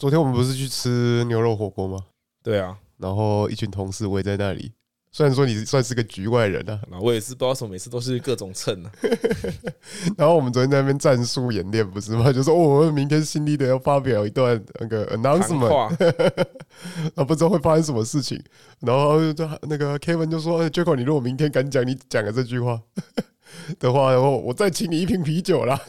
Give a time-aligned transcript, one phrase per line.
[0.00, 2.06] 昨天我们不是去吃牛肉火锅吗？
[2.42, 4.72] 对啊，然后一群同事围在那里。
[5.12, 8.90] 虽然说你算是个局外人啊， 我也是不知道什么，每次都是各种蹭啊。
[10.16, 12.30] 然后我们昨天在那边战术演练，不是吗？
[12.32, 15.74] 就说哦，我们明天新 leader 要发表一段那个 announcement，
[17.16, 18.40] 啊，不知道会发生什么事情。
[18.80, 22.80] 然后就那个 Kevin 就说：“Jaco，你如果明天敢讲你讲的这句话
[23.78, 25.80] 的话，然后我再请你一瓶啤酒啦。”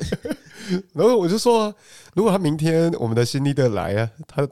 [0.93, 1.73] 然后我就说
[2.15, 4.47] ：“如果他明天我们的新 leader 来啊，他。”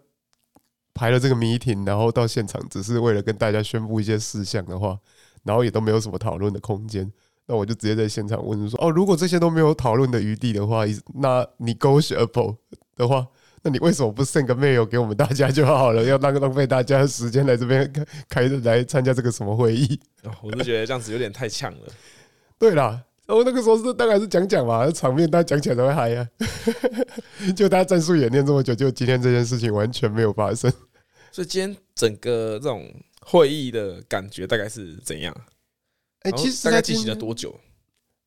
[0.99, 4.99] 排了这个 meeting，然后到现场只是为了跟大家宣布一些事项的话，
[5.45, 7.09] 然后也都没有什么讨论的空间，
[7.45, 10.83] 那我就直接在现场问说：哦，如果这些都没有讨论的余地的话，
[11.13, 12.57] 那 negotiable
[12.97, 13.25] 的话，
[13.63, 16.03] 那你为什么不 send 个 mail 给我们大家就好了？
[16.03, 17.89] 要浪浪费大家的时间来这边
[18.27, 19.97] 开开来参加这个什么会议？
[20.43, 21.87] 我就觉得这样子有点太呛了。
[22.57, 26.27] 对啦，我那个时候是大概是讲讲嘛，场面大家讲起来都会嗨呀。
[27.55, 30.69] 就大家战术演练这么久，就今天这件事情完全没有发生。
[31.31, 35.35] 所以今天整个这种会议的感觉大概是怎样？
[36.21, 37.57] 哎，其实大概进行了多久？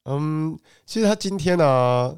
[0.04, 2.16] 嗯，其实他今天呢、啊，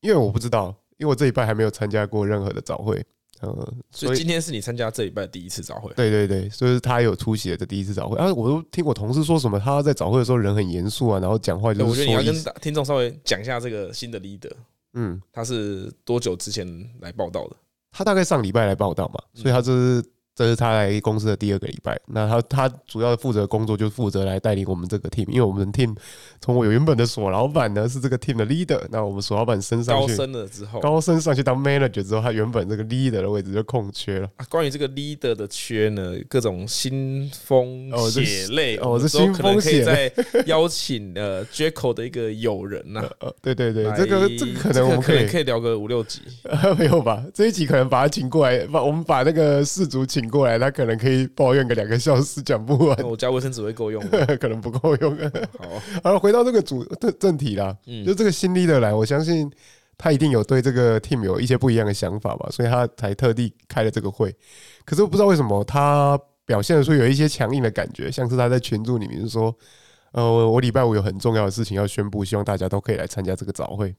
[0.00, 3.04] 因为我不知道，因为我这一拜还没有参加过任何的早会，
[3.42, 5.92] 嗯，所以今天是你参加这一拜第一次早会。
[5.94, 8.16] 对对对，所以他有出席的第一次早会。
[8.16, 11.84] 啊，我都听我同事说什么，他在早会的时候人很严肃啊，然后讲话就是。
[11.86, 14.52] 我觉得你要跟听众稍微讲一下这个新的 leader，
[14.94, 16.66] 嗯，他是多久之前
[17.00, 17.56] 来报道的？
[17.98, 20.17] 他大概上礼拜来报道嘛，所以他这是。
[20.38, 25.92] 这是他来公司的第二个礼拜，那他他主要负责工作就是负责来带领我们这个 team，因为我们 team
[26.40, 34.30] 从我原本的所老板呢是这个 team 的 leader，那我们所老板升上去，高升了之后，高升上去当 manager 之后，他原本这个 leader 的位置就空缺了。
[34.48, 46.20] 关于这个 leader 的缺呢，各种腥风血泪哦，这腥风血泪，在邀请呃 Jaco 的一个友人呐，呃， 对对对，这个这个可能我们可以可以聊个五六集，
[46.78, 47.24] 没有吧？
[47.34, 50.27] 这一集可能把他请过来，把我们把那个氏族请。
[50.28, 52.96] 过来，他可能可以抱怨个两个小时讲不完。
[53.04, 54.02] 我家卫生纸会够用，
[54.40, 55.16] 可能不够用。
[56.02, 57.76] 好，好，回到这个主正正题啦。
[58.04, 59.50] 就这个新 leader 来，我相信
[59.96, 64.34] 他一定有对这个 team 有一些不一样的想法吧，所以他才特地开了这个会。
[64.84, 69.54] 可是我不知道为什么他表现的时候有一些强硬的感觉，像是他在群组里面说
[70.12, 73.94] ：“呃，我礼拜五有很重要的事情要宣布，希望大家都可以来参加这个早会。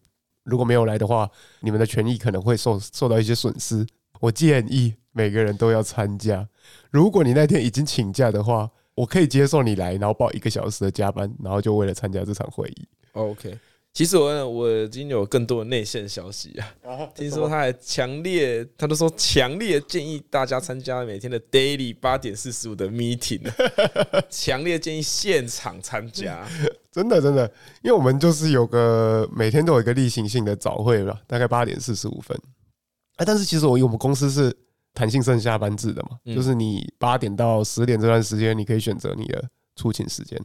[0.46, 1.30] 如果没有来的话，
[1.60, 3.86] 你们的权益可能会受受到一些损失。”
[4.20, 6.48] 我建议每个人都要参加。
[6.92, 12.88] 如果你那天已经请假的话，我可以接受你来，然后报一个小时的加班，然后就为了参加这场会议。
[13.14, 13.58] OK，
[13.94, 17.08] 其实我我已经有更多的内线消息啊。
[17.16, 23.42] 听说他还强烈，他都说强烈建议大家参加每天的 daily 八点四十五的 meeting，
[24.30, 26.46] 强烈建议现场参加。
[26.92, 27.50] 真的真的，
[27.82, 32.38] 因为我们就是有个每天都有一个例行性的早会吧，大概八点四十五分。
[33.16, 34.56] 哎，但是其实我以我们公司是
[34.94, 39.44] 弹性上下班制的嘛，就是你八点到十点这段时间，你可以选择你的
[39.76, 40.40] 出勤时间。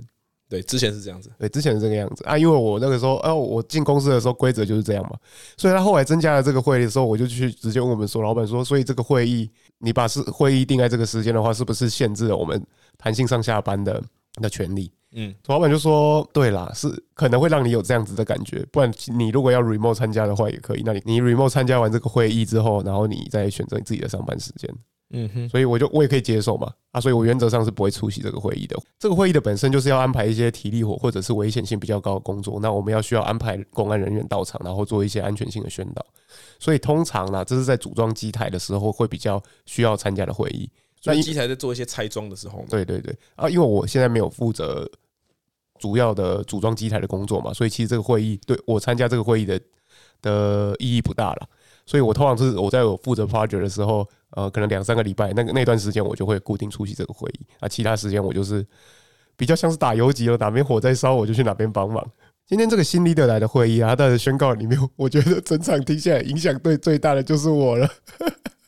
[0.47, 1.33] 对，之前是这样子。
[1.39, 2.37] 对，之前是这个样子啊。
[2.37, 5.17] 因为我那个时候，啊，我进公司的时候规则就是这样嘛，
[5.57, 12.65] 所以他后来增加了这个会议的时候，我就去直接问我们说，老板说，所以这个会议你把是会议定在这个时间的话，是不是限制了我们
[12.99, 14.01] 弹性上下班的
[14.35, 14.93] 的权利？
[15.17, 20.83] 嗯，老板就说：“对啦，是可能会让你有这样子的感觉，不然你如果要 remote 参加的话也可以。
[20.85, 24.69] 那你你 remote 参加完这个会议之后，然后你再选择你自己的上班时间。
[25.11, 26.73] 嗯哼，所以我就我也可以接受嘛。
[26.91, 28.77] 啊，所以我原则上是不会出席这个会议的。
[28.99, 36.05] 这个会议的本身就是要安排一些体力活或者是危险性比较高的工作，那我们要需要安排公安人员到场，然后做一些安全性的宣导。
[36.59, 40.69] 所以通常呢，这是在组装机台的时候会比较需要参加的会议。
[41.05, 44.91] 那机台在做一些拆装的时候，对对对啊，因为我现在没有负责。”
[45.85, 49.61] 主要的组装机台的工作嘛，所以其实这个会议对我参加这个会议的
[50.23, 51.47] 的意义不大了。
[51.85, 58.67] 所以我通常是我在我负责 project 的时候，呃，可能两三个礼拜那个那段时间我就会固定出席这个会议啊，其他时间我就是
[59.37, 62.03] 比较像是打游击了，哪边火灾烧我就去哪边帮忙。
[62.47, 67.87] 今天这个新 leader 来的会议啊，他的宣告里面，我觉得整场听下来影响对最大的就是我了，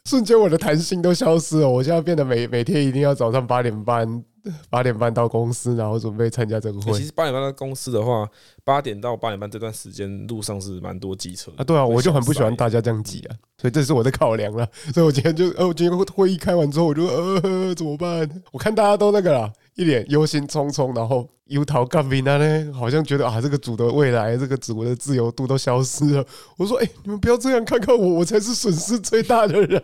[0.06, 4.24] 瞬间我的弹性都消失了，我现在变得每每天一定要早上八点半。
[4.70, 6.92] 八点半到公司，然后准备参加这个会。
[6.92, 8.24] 其实八点半到公司的话，
[8.62, 11.64] 八点到八点半这段时间路上是蛮多机车啊。
[11.64, 14.64] 对啊，我就很不喜欢大家这样挤啊，所以这是我的考量了。
[14.94, 18.30] 所以我今天就，呃，我今天会议开完之后，我就呃，怎么办？
[18.52, 26.24] 我看大家都那个啦，一脸忧心忡忡，然后油桃干冰啊呢，好像觉得啊，这个组的未来，这个组的自由度都消失了。
[26.56, 29.82] 我说，哎，你们不要这样，看看我，我才是损失最大的人。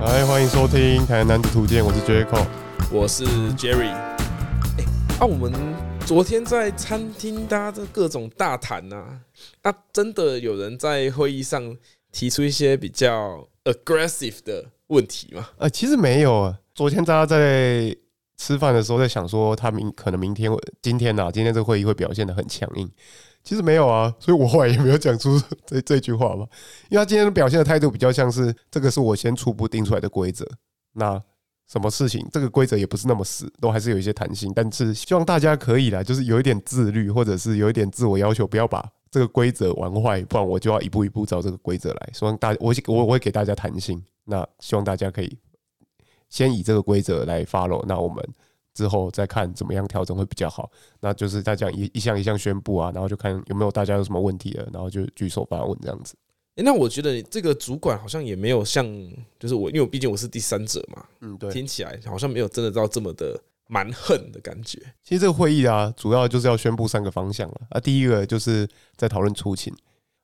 [0.00, 2.44] 来， 欢迎收听《台南男子图鉴》，我是 Jaco，
[2.90, 3.24] 我是
[3.54, 3.92] Jerry。
[3.92, 4.84] 哎，
[5.20, 5.52] 啊，我们
[6.04, 9.20] 昨天在餐厅，大家都各种大谈呐、啊。
[9.62, 11.76] 那、啊、真的有人在会议上
[12.14, 15.48] 提出一些比较 aggressive 的问题吗？
[15.58, 16.56] 呃，其实没有啊。
[16.72, 17.94] 昨天大家在
[18.38, 20.48] 吃饭的时候在想说，他明可能明天、
[20.80, 22.88] 今天呐、啊，今天这个会议会表现得很强硬。
[23.42, 26.46] 其实没有啊，所以我后来也没有讲出 这这句话嘛。
[26.88, 30.48] 因为他今天表现的态度比较像是，这个是我先初步定出来的规则。
[30.92, 31.20] 那
[31.66, 34.52] 什么事情，这个规则也不是那么死，都还是有一些弹性。
[34.54, 42.10] 但是希望大家可以来，就是有一点自律，或者是有一点自我要求，不要把这个规则玩坏，不然我就要一步一步照这个规则来。
[42.12, 45.38] 希望大我我我会给大家弹性，那希望大家可以
[46.28, 48.28] 先以这个规则来 follow，那我们
[48.72, 50.68] 之后再看怎么样调整会比较好。
[50.98, 56.16] 那就是大家一一项一项宣布啊，然后就看有没有大家有什么问题了，然后就举手发问这样子。
[56.56, 58.84] 哎，那我觉得这个主管好像也没有像，
[59.38, 64.78] 就是我，因为我毕竟我是第三者嘛，嗯，对，听起来好像没有真的到这么的蛮横的感觉。
[65.02, 67.80] 其实这个会议啊，主要就是要宣布三个方向了啊。
[67.80, 69.72] 第一个就是在讨论出勤，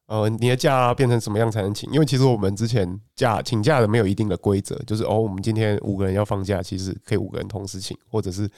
[0.07, 1.91] 呃，你的假变成什么样才能请？
[1.93, 8.51] 因为其实我们之前假请假的没有一定的规则，就是哦，我们今天五个人要放假，其实可以五个人同时请，或者是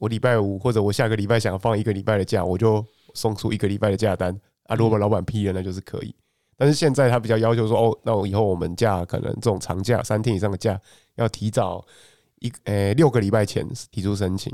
[0.00, 2.84] 我礼拜五或者我下个礼拜想要放一个礼拜的假，我就
[3.14, 4.74] 送出一个礼拜的假单啊。
[4.74, 6.14] 如果老板批了，那就是可以。
[6.58, 10.80] 但是现在他比较要求说，哦，那我以后我们假可能这种长假三天以上的假
[11.16, 11.84] 要提早
[12.40, 14.52] 一呃六个礼拜前提出申请，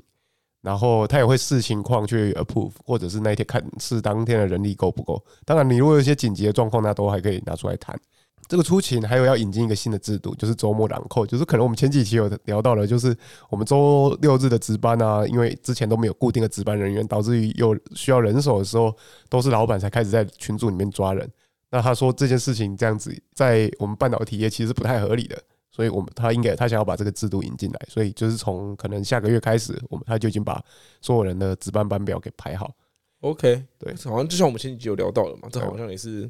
[0.61, 5.23] 然后他也会视情况去 approve，或者是那一天看是当天的人力够不够。
[5.44, 7.99] 当然，你如果有一些紧急的状况，那都还可以拿出来谈。
[8.49, 13.17] 这个出勤还有要引进一个新的制度，就是周末朗扣，就是可能我们前几期有聊到了，就是
[13.49, 18.94] 我们周六日的值班啊，因为之前都没有固定的值班人员，导致于有需要人手的时候，
[19.31, 21.26] 都是老板才开始在群组里面抓人。
[21.70, 25.40] 那他说这件事情这样子，在我们半导体业其实不太合理的，
[25.74, 30.62] 所以我们他应该他想要把这个制度引进来，所以就是从可能下个月开始，我们他就已经把
[31.00, 32.70] 所有人的值班班表给排好。
[33.20, 36.28] OK，对，好像就像我们前几集有聊到的嘛，这好像也是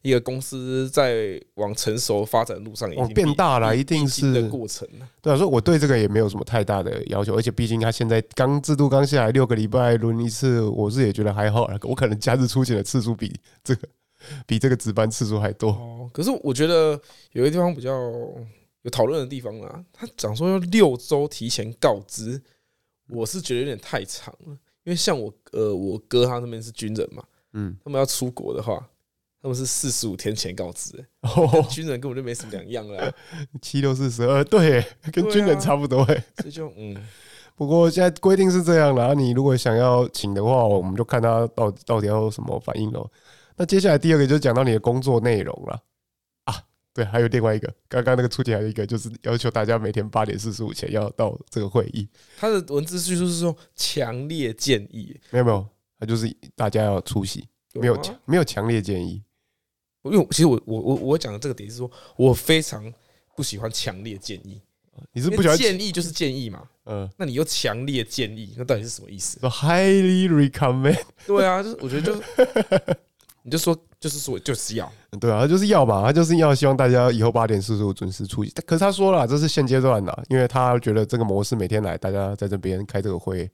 [0.00, 4.88] 一个公司在往成熟发展路上已经变大了，一定是的过程。
[5.20, 13.88] 对啊，所以我对这个也没有什么太大的要求，而且毕竟他现在刚制度刚下来六个礼拜轮一次，我是也觉得还好，我可能假日出勤的次数比这个。
[14.46, 16.10] 比这个值班次数还多哦。
[16.12, 16.90] 可是我觉得
[17.32, 17.90] 有一个地方比较
[18.82, 22.40] 有讨论的地方啊，他讲说要六周提前告知，
[23.08, 24.58] 我是觉得有点太长了。
[24.84, 27.22] 因为像我呃，我哥他那边是军人嘛，
[27.52, 28.88] 嗯，他们要出国的话，
[29.42, 33.14] 他们是四十五天前告知，哦，军人根本就没什么两样了。
[33.60, 34.82] 七六四十二，对，
[35.12, 36.24] 跟军人差不多哎。
[36.38, 36.96] 所以就嗯，
[37.54, 43.08] 不过现在规定是这样的，你如果想要请的话，我们就看他到到底要什么反应喽。
[43.56, 45.80] 那接下来第二个就讲到你的工作内容了啊，
[46.92, 52.08] 对，还有另外一个，刚刚那个出题还有一个就是要求大家每天八点四十五前要到这个会议。
[52.36, 55.64] 他的文字叙述是说强烈建议，没有没有，
[56.00, 59.22] 他就是大家要出席，没有没有强烈建议。
[60.02, 62.92] 因为其实我我我我讲的这个点是说，我非常
[63.36, 64.60] 不喜欢强烈建议。
[65.12, 66.68] 你是不喜欢建议就是建议嘛？
[66.86, 71.00] 嗯，那你又强烈建议，那到底是什么意思？Highly recommend。
[71.26, 72.22] 对啊，就是我觉得就是。
[73.42, 78.50] 你就说，就是说，就是要，对啊，他就是要嘛，他就是要希望大家以后八点四十五准时出席。
[78.64, 83.50] 可是他说了，这是现阶段的，因为他觉得这个模式每天来，大家在这边开这个会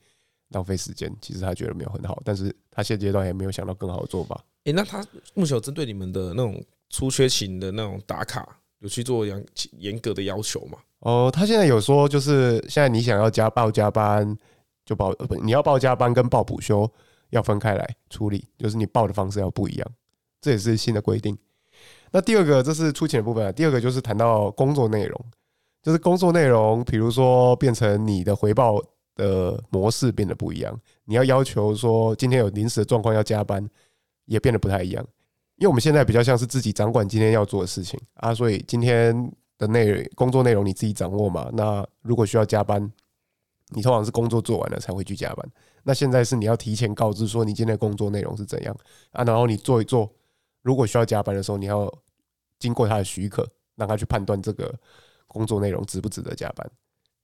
[0.51, 2.21] 浪费时间，其实他觉得没有很好。
[2.25, 4.39] 但是他现阶段也没有想到更好的做法。
[4.65, 5.05] 诶，那他
[5.35, 8.47] 目前有针对你们的那种出缺勤的那种打卡，
[8.81, 9.47] 有去做严
[9.79, 10.79] 严格的要求吗？
[11.01, 14.37] 哦，他现在有说，就是现在你想要加报加班
[14.85, 16.91] 就报，不，你要报加班跟报补休。
[17.31, 19.93] 要分开来处理，就是你报的方式要不一样，
[20.41, 21.37] 这也是新的规定。
[22.13, 23.53] 那第二个，这是出勤的部分。
[23.55, 25.25] 第二个就是谈到工作内容，
[25.83, 28.83] 就是工作内容，比如说变成你的回报
[29.15, 33.69] 的模式变得不一样，你要要求说今天有临时的状况要加班，
[34.27, 35.05] 也变得不太一样。
[35.57, 41.49] 因为我们现在比较像是自己掌管今天要做的事情啊，所以今天的内工作内容你自己掌握嘛。
[41.55, 42.93] 那如果需要加班，
[43.71, 45.49] 你通常是工作做完了才会去加班。
[45.83, 48.77] 那现在是你要提前告知说你今天的工作内容是怎样
[49.13, 50.13] 啊，然后你做一做，
[50.67, 51.89] 如果需要加班的时候，你要
[52.59, 54.75] 经过他的许可，让他去判断这个
[55.29, 56.69] 工作内容值不值得加班。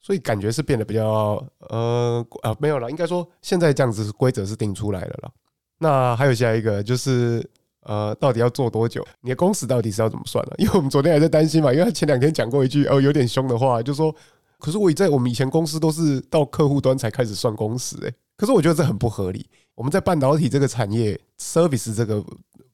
[0.00, 5.32] 所以感觉是变得比较呃啊没有了，应该说现在这样子规则是定出来了了。
[5.78, 7.44] 那还有下一个就是
[7.80, 9.04] 呃，到底要做多久？
[9.20, 10.52] 你的工时到底是要怎么算呢？
[10.58, 14.14] 因为我们昨天还在担心嘛，因为他前两天讲过一句哦有点凶的话，就说
[14.58, 18.14] 可是我在我们以前公司都是到客户端才开始算工时诶。
[18.37, 19.49] 可是我觉得这很不合理。
[19.75, 22.22] 我们在半导体这个产业，service 这个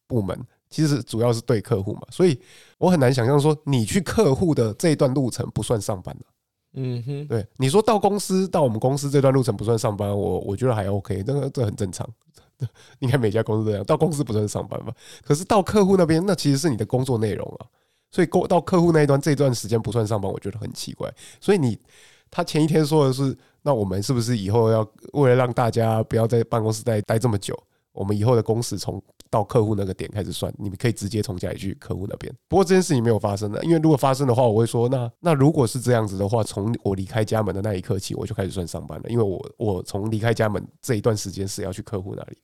[0.06, 0.38] 部门，
[0.70, 2.38] 其实主要是对客户嘛，所以
[2.78, 6.22] 我很难想象说你去客户的这一段路程不算上班了。
[6.74, 12.08] 嗯哼，对，你说到公司到我们公司这段路程不算上班，我我觉得还 OK，这个这很正常。
[12.98, 14.92] 应该每家公司这样，到公司不算上班吧？
[15.24, 17.66] 可是到客户那边，那其实是你的工作内容啊。
[18.10, 21.08] 所以过到客户那一段这段时间不算上班，我觉得很奇怪。
[21.40, 21.78] 所以你
[22.30, 27.56] 他前一天说的是，那我们是不是以后要为了让大家不要在办公室待待这么久，
[27.92, 32.34] 我们以后的工时从到客户那个点开始算，你们可以直接从家里去客户那边。
[32.48, 42.38] 不过这件事情没有发生的，因为如果发生的话，我会说，那那如果是这样子的话，从我离开家门的那一刻起，我就开始算上班了，因为我我从离开家门这一段时间是要去客户那里。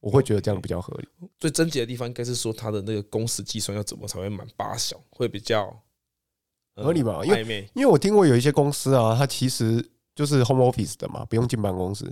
[0.00, 1.08] 我会觉得这样比较合理。
[1.40, 5.74] 最症结的地方应该是说，他的那个工时计算要怎么才会满八小，会比较
[6.76, 7.22] 合理吧？
[7.24, 9.82] 因为因为我听过有一些公司啊，它其实
[10.14, 12.04] 就是 home office 的嘛，不用进办公室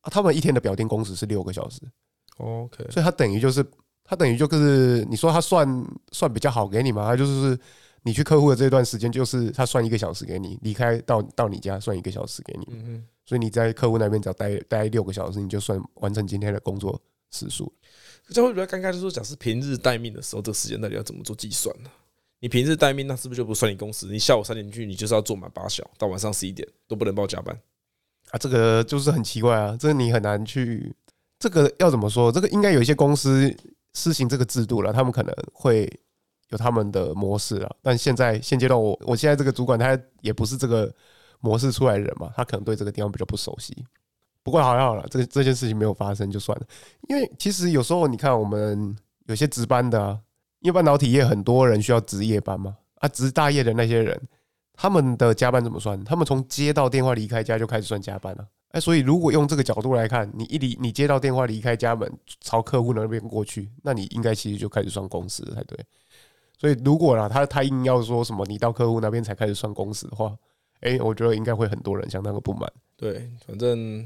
[0.00, 0.08] 啊。
[0.08, 1.82] 他们一天的表定工时是六个小时
[2.38, 3.64] ，OK，所以他等于就是
[4.04, 5.66] 他等于就是你说他算
[6.12, 7.06] 算比较好给你嘛？
[7.06, 7.58] 他就是
[8.02, 12.66] 你去客户的这段时间，就是他算一个小时给你，离开到到你家算一个小时给你。
[12.70, 17.00] 嗯，所以你在客户那边只要待待六个小时，你就算完成今天的工作。
[17.30, 17.72] 时数，
[18.28, 21.90] 这会比较尴尬，就是说，假设平日待命的时候，这个时间到底要怎么做计算呢？
[22.38, 24.06] 你平日待命，那是不是就不算你工时？
[24.06, 27.52] 你下午三点去，你就是要做满八小，到晚上十一点都不能报加班
[28.30, 28.38] 啊？
[28.38, 30.94] 这个就是很奇怪啊，这个你很难去，
[31.38, 32.32] 这个要怎么说？
[32.32, 33.54] 这个应该有一些公司
[33.92, 35.90] 施行这个制度了，他们可能会
[36.48, 37.76] 有他们的模式了。
[37.82, 40.92] 但现在现阶段，我我现在这个主管他也不是这个
[41.40, 43.84] 模式出来的人嘛，他可能对这个地方比较不熟悉。
[44.42, 46.66] 不过还好了，这这件事情没有发生就算了。
[47.08, 48.94] 因为其实有时候你看，我们
[49.26, 50.18] 有些值班的啊，
[50.60, 54.20] 因为半导体业很多人需要值夜班嘛，啊，值大夜的那些人，
[54.74, 56.02] 他们的加班怎么算？
[56.04, 58.46] 他们从接到电话离开家就开始算加班了。
[58.74, 65.78] 哎，所以如果用这个角度来看，你一离你接到电话离开家门，朝客户那边过去，那你应该其实就开始算工时才对。
[66.58, 70.36] 所以如果啦，他他硬要说什么你到客户那边才开始算工时的话，
[70.80, 72.72] 哎，我觉得应该会很多人相当的不满。
[72.96, 74.04] 对，反正。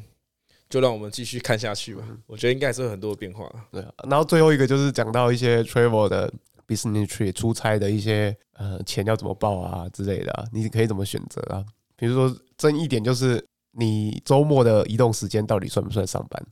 [0.71, 2.05] 就让我们继续看下去吧。
[2.27, 3.51] 我觉得应该还是有很多变化。
[3.73, 6.31] 对，然后最后一个就是讲到一些 travel 的
[6.67, 11.65] business trip 出差的一些呃钱要怎么报啊之类的啊，你可以怎么选择啊？
[11.97, 13.43] 比如说争议点就是
[13.79, 16.47] 你周末的移动时间到底算不算上班？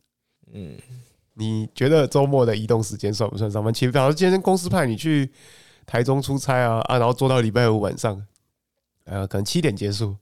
[0.52, 0.78] 嗯，
[1.34, 3.74] 你觉得周末的移动时间算不算上班？
[3.74, 5.30] 其实，假如今天公司派你去
[5.84, 8.26] 台中出差啊啊，然后做到礼拜五晚上，
[9.04, 10.16] 呃，可能七点结束，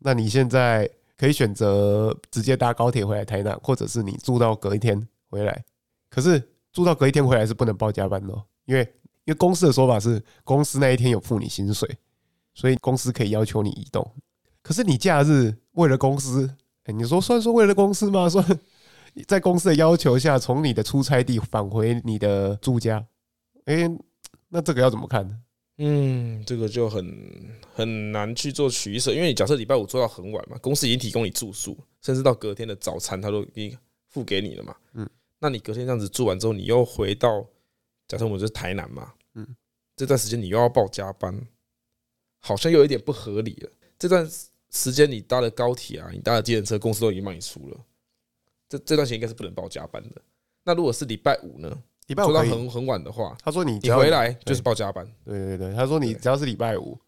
[0.00, 0.90] 那你现在？
[1.16, 5.00] 可以选择直接搭高铁回来台南，或者是你住到隔一天
[5.30, 5.64] 回来。
[6.10, 8.80] 可是住到隔一天回来是不能报加班的喔，因为
[9.24, 11.88] 因为公司的说法是公司那一天有付你薪水，
[12.52, 14.04] 所以公司可以要求你移动。
[14.60, 16.50] 可是你假日为了公司，
[16.84, 18.28] 欸，你说算说为了公司吗？
[18.30, 18.44] 算
[19.28, 23.06] 在公司的要求下，从你的出差地返回你的住家，
[23.66, 23.88] 欸，
[24.48, 25.38] 那这个要怎么看呢？
[25.78, 33.78] 嗯，这个就很很难去做取舍，因为你假设礼拜五做到很晚嘛，公司已经提供你住宿，甚至到隔天的早餐他都已经
[34.08, 34.76] 付给你了嘛。
[34.92, 35.08] 嗯，
[35.40, 37.44] 那你隔天这样子做完之后，你又回到，
[38.06, 39.44] 假设我们是台南嘛，嗯，
[39.96, 41.36] 这段时间你又要报加班，
[42.38, 43.70] 好像又有一点不合理了。
[43.98, 44.28] 这段
[44.74, 47.80] 时间你搭的高铁啊，你搭的计程车，公司都已经帮你出了，
[48.68, 50.20] 这这段时间应该是不能报加班的。
[50.64, 51.70] 那如果是礼拜五呢？
[52.08, 55.06] 礼拜五做到很很晚的话，他说你你回来就是报加班。
[55.24, 56.98] 对对对，他说你只要是礼拜五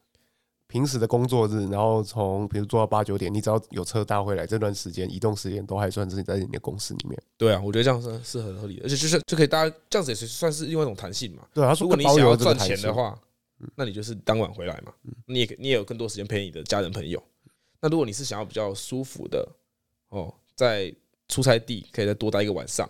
[0.68, 7.20] 平时的工作日，然后从比如做到八九点，你只要有车搭回来，这段时间移动时间都还算是在你的公司里面。
[7.36, 11.46] 对啊，我觉得这样是是很合理的，而且就是就可以大家这样子也是算是另外一种弹性嘛。
[11.52, 13.18] 对啊，他说如果你想要赚钱的话，
[13.74, 14.92] 那你就是当晚回来嘛，
[15.26, 17.22] 你也你也有更多时间陪你的家人朋友。
[17.80, 19.48] 那如果你是想要比较舒服的
[20.08, 20.94] 哦，在
[21.28, 22.88] 出差地可以再多待一个晚上。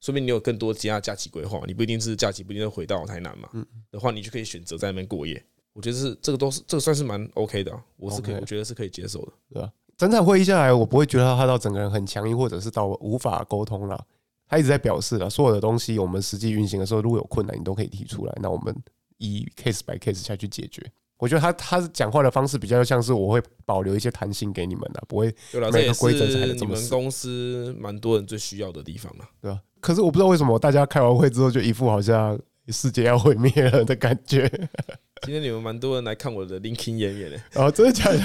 [0.00, 3.48] 说明你有更多其他假期规划，你不一定是假期，不一定是回到台南嘛。
[3.52, 5.44] 嗯，的话，你就可以选择在那边过夜。
[5.72, 9.72] 我觉得是这个都是这个算是蛮 OK 的，我是可以，我觉得是可以接受的，对吧？
[9.96, 14.06] 整场会议下来，我不会觉得他到整个人很强硬，或者是到无法沟通了。
[14.46, 18.74] 他一直在表示了所有的东西，我们实际运行的时候，如果有困难，你都可以提出来，那我们
[19.18, 20.90] 以 case by case 下去解决。
[21.18, 25.34] 我觉得他他讲话的方式比较像是我会保留一些弹性给你们的，不会
[25.72, 26.82] 每个规则才能这么死。
[26.82, 29.60] 你们公司蛮多人最需要的地方嘛，对吧？
[29.80, 34.48] 可是我不知道为什么大家开完会之后就一副好像世界要毁灭了的感觉。
[35.22, 38.18] 今天你们蛮多人来看我的 LinkedIn 页面嘞， 哦，真的假的？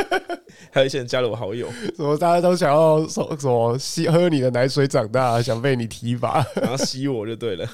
[0.70, 1.66] 还有一些人加了我好友，
[1.96, 7.66] 什么大家都想要什什么吸喝你的奶水长大，想被你提拔，然后吸我就对了。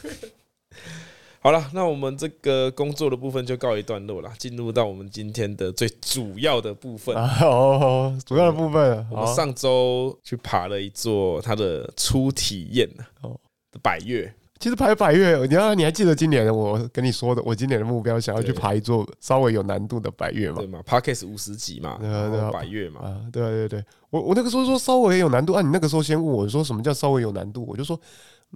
[1.42, 7.16] 好了，那我们这个工作的部分就告一段落了，进入到我们今天的最主要的部分。
[7.16, 12.88] 哦，主要的部分，我们上周去爬了一座它的初体验
[13.22, 13.36] 哦，
[13.82, 14.32] 百岳。
[14.60, 20.58] 其实爬百岳，你要你还记得今年我跟你说的，我今年的目标想要去爬一座稍微有难度的百岳嘛？
[20.58, 21.98] 对嘛？Podcast 五十级嘛？
[22.00, 23.00] 对百岳嘛？
[23.00, 28.00] 啊，对对对，我我那个时候说稍微有难度啊，你那个时候先问我说什么叫稍微有难度，我就说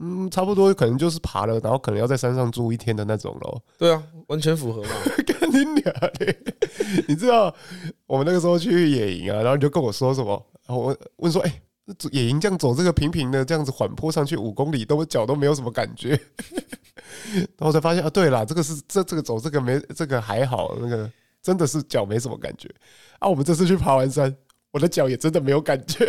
[0.00, 3.60] 嗯，差不多可能就是爬了，然后可能要在山上住一天的那种喽。
[3.78, 4.90] 对啊，完全符合嘛。
[5.26, 5.94] 跟你讲，
[7.08, 7.54] 你知道
[8.06, 10.46] 我们那个时候去野营啊，然后你就跟我说什么？
[10.66, 11.62] 然后我问说，哎、欸。
[12.10, 16.20] 野营这样走这个平平的这样子缓坡上去五公里，都脚都没有什么感觉，
[17.56, 21.08] 然后才发现啊，对啦，这个是这这个走这个没这个还好，那个
[21.40, 22.68] 真的是脚没什么感觉
[23.20, 23.28] 啊。
[23.28, 24.36] 我们这次去爬完山，
[24.72, 26.04] 我的脚也真的没有感觉。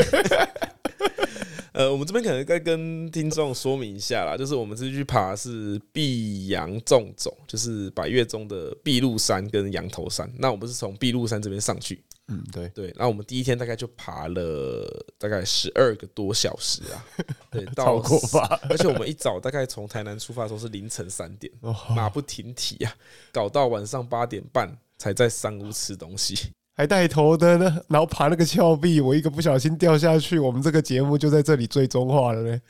[1.78, 10.28] 呃，我们这边可能该跟听众说明一下啦，就是我们这次去爬是碧阳纵走，就是百岳中的碧鹿山跟羊头山。
[10.40, 12.04] 那我们是从碧鹿山这边上去。
[12.30, 17.06] 嗯，对对，那我们第一天大概就爬了大概十二个多小时啊，
[17.52, 18.60] 对，到超过吧。
[18.72, 21.54] 而且我们一早大概从台南出发的时候是凌晨三点，
[21.96, 22.96] 马不停蹄啊，
[23.32, 26.36] 搞到晚上八点半才在山屋吃东西，
[26.78, 27.82] 还带头的呢。
[27.90, 32.62] 然后爬那个峭壁，我一个不小心掉下去，我们这个节目就在这里最终化了呢。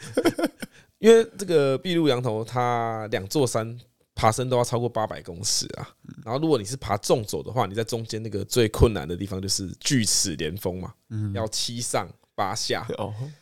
[0.98, 3.78] 因为这个碧鹿羊头，它两座山。
[4.20, 5.88] 爬升都要超过八百公尺啊！
[6.26, 10.92] 然后如果你是爬纵走的话，你在中间那个最困难的地方就是锯齿连峰嘛，
[11.36, 12.84] 要七上八下，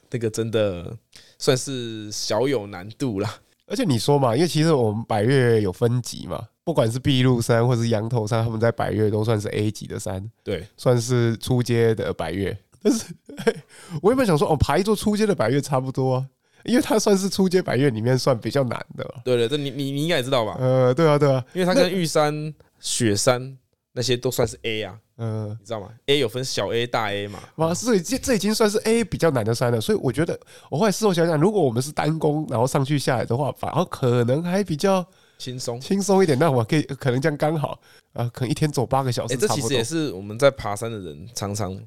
[0.09, 0.93] 那个真的
[1.39, 3.39] 算是小有难度啦。
[3.67, 12.57] 而且你说嘛，因为其实我们百越有分级嘛，不管是碧露山或是羊头山，他们在百越都算是 A 级的山，对，算是初阶的百越。
[12.81, 13.05] 但是
[14.01, 16.25] 我原本想说，哦，爬一座初阶的百越差不多啊。
[16.63, 20.57] 因为它算是初阶百越里面算比较难的，对对，这你你你应该也知道吧？
[20.59, 23.55] 呃，对啊，对啊，因为它跟玉山、雪山
[23.93, 27.39] 那些都算是 A 啊，嗯，你知道吗？A 有分小 A、大 A 嘛？
[27.55, 29.79] 哇，所以这这已经算是 A 比较难的山了。
[29.79, 35.05] 所以我觉得，我后来事后想想，如果我们是单攻，然后上去下来的话，反而可能还比较
[35.37, 36.37] 轻松轻松一点。
[36.37, 37.79] 那我可以可能这样刚好
[38.13, 39.37] 啊，可能一天走八个小时。
[39.37, 41.79] 这其实也是我们在爬山的人常常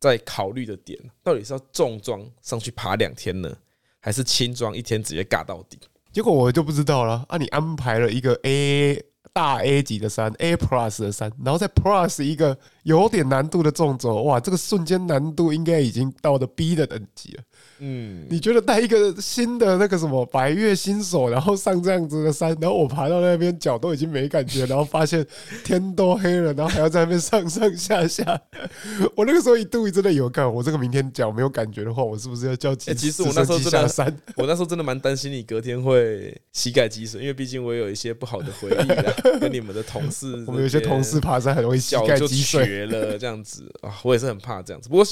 [0.00, 3.54] 在考虑的点，到底是要重装上去爬两天呢？
[4.04, 5.78] 还是轻装一天直接尬到底，
[6.10, 7.38] 结果我就不知道了啊！
[7.38, 9.00] 你安排了一个 A
[9.32, 17.42] 大 A 级的三，A Plus 的三，然后再 Plus 一个有点难度的纵走，哇，这个瞬间难度应该已经到了 B 的等级了。
[17.78, 25.24] 嗯，你觉得带一个新的那个什么白月新手，然后上这样子的山，然后我爬到那边脚都已经没感觉，然后发现
[25.64, 28.40] 天都黑了，然后还要在那边上上下下。
[29.16, 32.94] 我那个时候一度真的有看，我这个明天脚没有感觉的话，我是不是要叫机？
[32.94, 42.42] 其实我那时候真的， 我那时候真的蛮担心你隔天会膝盖积水，因为毕竟我有一些不好的回忆，跟你们的同事， 我们有些同事爬山很容易膝盖积
[42.72, 44.88] 损了，这样子啊，我也是很怕这样子。
[44.88, 45.04] 不过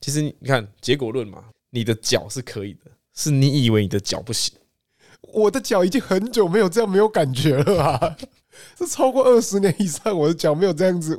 [0.00, 1.44] 其实你看结果论嘛。
[1.70, 2.82] 你的脚是可以的，
[3.16, 4.54] 是你以为你的脚不行。
[5.22, 8.16] 我的脚已经很久没有这样没有感觉了啊！
[8.78, 11.18] 是超过二十年以上，我的脚没有这样子，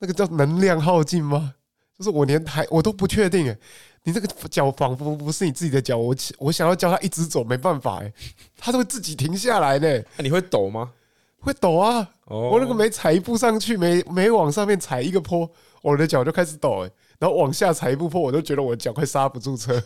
[0.00, 1.54] 那个叫能量耗尽吗？
[1.96, 3.56] 就是我连抬我都不确定哎。
[4.02, 8.12] 你这个脚仿佛不是你自己的脚，我我想要教它一直走，没办法哎，
[8.58, 10.02] 它都会自己停下来呢。
[10.16, 10.92] 那你会抖吗？
[11.38, 12.10] 会抖啊！
[12.36, 15.50] 我那个每踩一步上去，每每往上面踩一个坡，
[15.82, 16.90] 我的脚就开始抖哎。
[17.18, 19.80] 然后往下踩一步坡，我都觉得我的脚快刹不住车。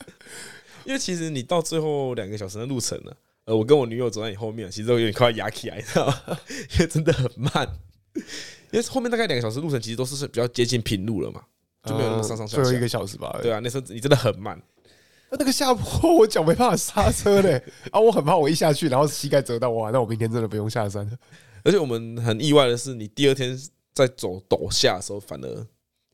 [0.84, 6.14] 因为其实你到最后两个小时的路程了，呃，我跟我女友走在你后面，其实都有点快压起来，知道吗？
[6.74, 7.68] 因为真的很慢。
[8.72, 11.42] 因为后面大概两个小时路程，其实都是比较接近平路了嘛，
[11.84, 12.62] 就没有那么上上下下。
[12.62, 13.38] 最后一个小时吧。
[13.42, 14.60] 对啊，那时候你真的很慢。
[15.30, 17.62] 那那个下坡，我脚没办法刹车嘞。
[17.92, 21.12] 啊，我很怕我一下去，然后膝盖折到，哇，那我明天真的不用下山了。
[21.64, 23.58] 而且我们很意外的是，你第二天
[23.92, 25.66] 在走陡下的时候，反而。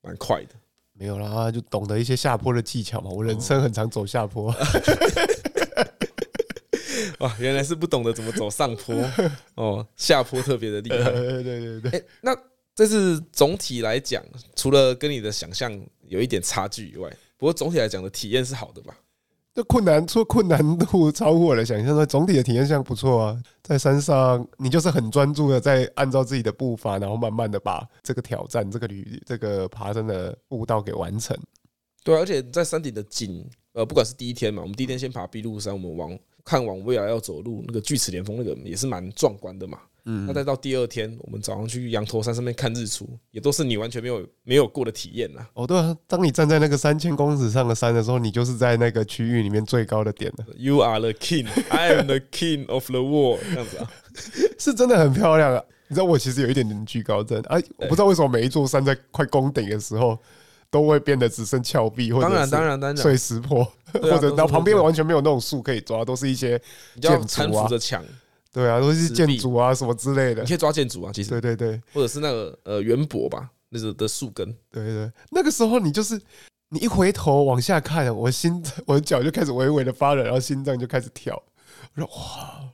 [0.03, 0.51] 蛮快的，
[0.93, 3.11] 没有啦，就懂得一些下坡的技巧嘛。
[3.11, 4.55] 我人生很常走下坡，
[7.19, 8.95] 哇，原来是不懂得怎么走上坡
[9.57, 11.11] 哦，下坡特别的厉害。
[11.11, 12.31] 对 对对，欸，那
[12.73, 18.97] 这是总体来讲，除了跟你的想象有一点差距以外，不过总体来讲的体验是好的吧？
[19.57, 23.43] 这困难，说困难度超乎我的想象，说总体的体验像不错啊。
[23.63, 31.35] 在山上，你就是很专注的在按照自己的步伐，然后慢慢的把这个挑战、这个旅、这个爬山的步道给完成。
[32.05, 39.79] 对，而且在山顶的景，呃，不管是第一天嘛，我们第一天先爬碧鹿山，我们往看往未来要走路那个锯齿连峰，那个也是蛮壮观的嘛。
[40.07, 45.47] 嗯，那再到第二天，我们早上去羊头山上面看日出，也都是你完全没有没有过的体验呐。
[45.55, 50.47] 哦，对啊，当你站在那个三千公尺上的山的时候，你就是在那个区域里面最高的点了。
[50.57, 53.41] You are the king, I am the king of the world。
[53.51, 53.91] 这样子啊，
[54.59, 55.63] 是真的很漂亮啊。
[55.89, 60.19] 你知道我其实有一点点惧高症啊，我不知道为什么每一座山在快攻顶的时候。
[60.69, 66.61] 都会变得只剩峭壁，或者当然当然当然碎石坡，或者然后旁边完全没有那种树可以抓，都是一些
[67.01, 68.05] 建筑啊，墙，
[68.57, 71.31] 对啊，都是建筑啊什么之类的，你可以抓建筑啊，其实。
[71.31, 76.21] 对对对，或者是那个呃圆柏吧，那个的树根，对对，那个时候你就是
[76.71, 81.41] 你一回头往下看，我心 我的脚就开始微微的发冷，然后心脏就开始跳，
[81.95, 82.65] 我说哇，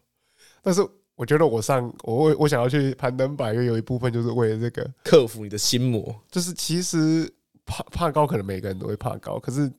[0.62, 0.86] 但是。
[1.14, 4.90] 我觉得我上我我想要去攀登百岳，有一部分就是为了这个。
[5.04, 6.12] 克服你的心魔。
[6.30, 7.30] 就是其实
[7.66, 9.70] 怕怕高，可能每个人都会怕高，可是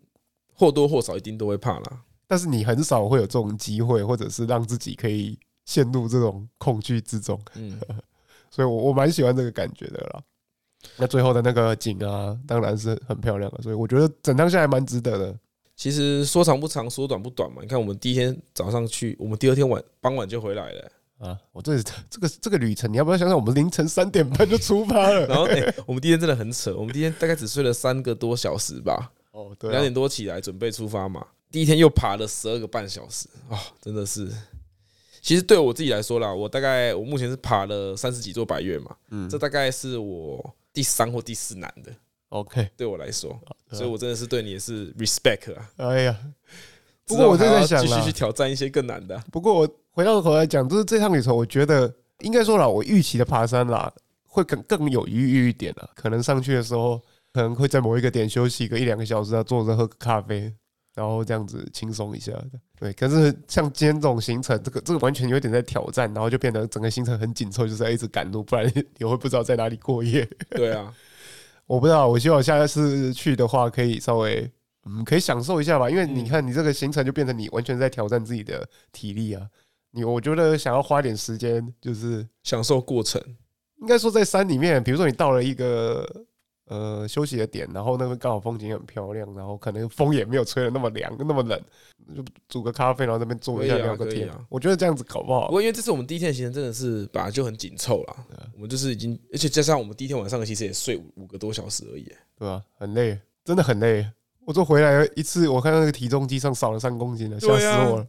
[0.54, 2.02] 或多或少一定都会怕啦。
[2.28, 7.40] 但是你很少会有这种机会，或者是让自己可以陷入这种恐惧之中。
[7.56, 7.80] 嗯，
[8.50, 10.22] 所以我我蛮喜欢这个感觉的啦。
[10.98, 15.38] 那最后的那个景啊，当然是很漂亮的，所以我觉得整趟下来蛮值得的。
[15.76, 17.62] 其实说长不长，说短不短嘛。
[17.62, 20.92] 你看，我们第一天早上去，我们第二天晚傍晚就回来了。
[21.20, 23.38] 啊，我这这个这个旅程，你要不要想想？
[23.38, 25.48] 我们凌晨三点半就出发了， 然后
[25.86, 29.12] 我们第一天真的很扯，我们第一天大概只睡了三个多小时吧。
[29.32, 31.26] 哦，对，两点多起来准备出发嘛。
[31.50, 34.30] 第一天又爬了十二个半小时啊，真的是。
[35.24, 41.92] 其实对我自己来说啦，我大概我目前是爬了三十几座百岳嘛，嗯，这大概是我第三或第四难的。
[42.30, 43.40] OK，对我来说，
[43.72, 45.70] 所以我真的是对你也是 respect 啊。
[45.78, 46.20] 哎呀，
[47.08, 49.18] 不过我正在想继续去挑战一些更难的。
[49.32, 49.70] 不过我。
[49.96, 53.94] 回到头来讲，就是这趟旅程，我觉得应该说了，我预期的爬山啦，
[54.26, 55.88] 会更更有余裕一点啊。
[55.94, 57.00] 可能上去的时候，
[57.32, 60.52] 可能会在某一个点休息个一两个小时啊，坐着喝个咖啡，
[60.96, 62.52] 然后这样子轻松一下的。
[62.80, 68.66] 对，可是像今天这种行程，这个这个完全有点在挑战，然后就变得整个行程很紧凑，就是在一直赶路，不然
[68.98, 70.28] 你会不知道在哪里过夜。
[70.50, 70.94] 对啊，
[71.66, 74.50] 我不知道，我希望下一次去的话，可以稍微
[74.86, 79.48] 嗯，可以享受一下吧，因为你看，你这个行程就变成你完全在挑战自己的体力啊。
[79.92, 83.22] 你我觉得想要花点时间，就是享受过程。
[83.80, 86.06] 应该说在山里面，比如说你到了一个
[86.66, 91.60] 呃休息的点，然后那边刚好风景很漂亮，然后可能风也没有吹的那么凉，那么冷，
[92.16, 94.46] 就煮个咖啡，然后那边坐一下聊个天啊。
[94.50, 95.48] 我觉得这样子搞不好。
[95.48, 98.16] 不过因为这次我们第一天的行程，真的是本来就很紧凑了。
[98.56, 102.04] 我们就是已经，而且加上我们第一天晚上其实也睡五五个多小时而已，
[102.38, 102.64] 对吧？
[102.78, 104.06] 很累，真的很累。
[104.46, 108.08] 我就回来一次，我看到那个体重机上少了三公斤了，吓死我了。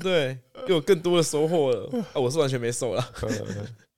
[0.00, 1.90] 对，又有更多的收获了。
[2.12, 3.04] 啊，我是完全没瘦了。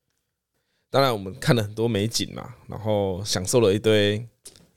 [0.93, 4.23] 当然，我们看了很多美景嘛，然后享受了一堆，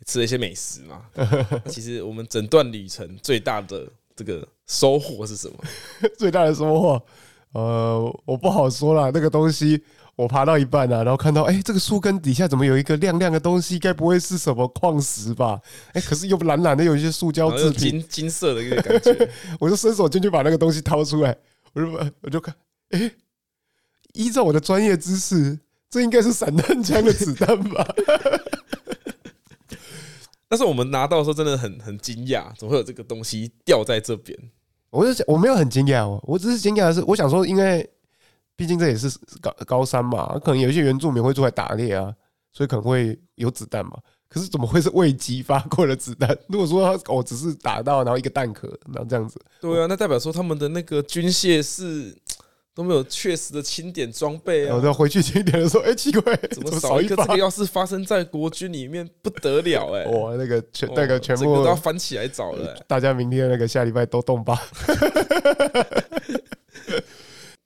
[0.05, 1.01] 吃了一些美食嘛。
[1.67, 5.55] 其实，我们整段旅程最大的这个收获是什么？
[6.17, 7.03] 最大的收获，
[7.51, 9.83] 呃，我不好说啦，那个东西。
[10.15, 13.77] 我爬到一半啊，然后看到，哎，这个树根底下怎么有一个亮亮的东西？
[13.77, 15.59] 该不会是什么矿石吧？
[15.91, 19.29] 哎，可是又蓝蓝的，有一些塑胶制品，金金色的一个感觉。
[19.59, 21.37] 我就伸手进去把那个东西掏出来，
[21.73, 22.55] 我就我就看，
[22.91, 23.11] 哎，
[24.13, 27.87] 依照我的专业知识，这应该是散弹枪的子弹吧？
[30.47, 34.37] 但是我们拿到的时候真的很很惊讶，怎么会有这个东西掉在这边？
[34.89, 37.89] 我就想，我没有很惊讶，我只是惊讶的是，我想说，因为。
[38.57, 39.09] 毕竟这也是
[39.41, 42.15] 高高山嘛，可能有一些原住民会出来打猎啊，
[42.53, 43.91] 所以可能会有子弹嘛。
[44.29, 46.33] 可是怎么会是未激发过的子弹？
[46.47, 52.15] 如果说他哦只是打到，然后一个弹壳，然后这样子，对啊，那代表说他们的那个军械是
[52.75, 54.75] 都没有确实的清点装备啊。
[54.75, 57.15] 然后回去清点的时候，哎，奇怪，怎么少一个？
[57.15, 60.05] 这个要是发生在国军里面不得了哎！
[60.07, 62.75] 哇，那个全那个全部都要翻起来找了。
[62.85, 64.61] 大家明天那个下礼拜都动吧。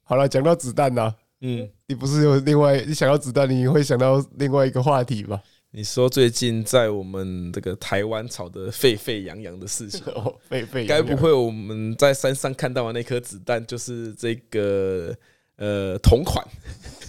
[0.03, 5.41] 好了，讲到子弹呐，嗯，你不是有另外你想到子弹，你会想到另外一个话题吗？
[5.71, 10.03] 你说最近在我们这个台湾吵得沸沸扬扬的事情，
[10.49, 15.15] 沸沸该不会我们在山上看到的那颗子弹就是这个
[15.57, 16.43] 呃同款？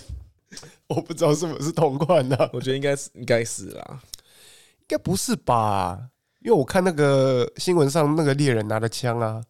[0.89, 2.37] 我不知道是不是同款呢？
[2.53, 4.01] 我觉得应该是，应该是啦，
[4.81, 6.11] 应该不是吧？
[6.41, 9.43] 因为我看那个新闻上那个猎人拿的枪啊，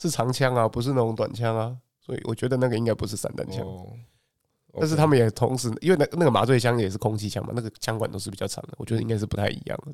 [0.00, 1.76] 是长枪啊，不是那种短枪啊。
[2.00, 3.66] 所以我觉得那个应该不是散弹枪，
[4.78, 9.92] 但是他们也同时，因为那那个麻醉枪也是空气枪嘛，那个枪管都是比较长的，我觉得应该是不太一样的。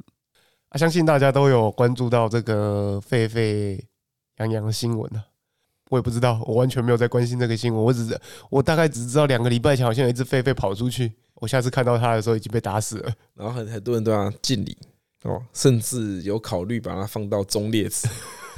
[0.71, 3.85] 啊，相信大家都有关注到这个沸沸
[4.39, 5.25] 扬扬的新闻啊，
[5.91, 14.79] 我也不知道，我完全没有在关心这个新闻，我只是我大概只知道两个礼拜前好像有一只狒狒跑出去，我下次看到它的时候已经被打死了，然后很很多人都要敬礼
[15.25, 18.09] 哦，甚至有考虑把它放到中烈祠。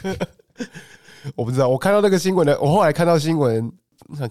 [1.36, 3.72] 我不知道，我看到那个新闻的，我后来看到新闻，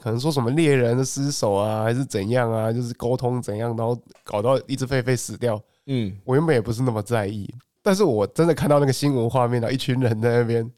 [0.01, 5.61] 可能说什么猎人的失手啊，还是怎样啊，就是沟通怎样，然后搞到一只狒狒死掉。
[5.87, 10.71] 嗯，我原本也不是那么在意，但是我真的看到那个新闻画面了，一群人在那边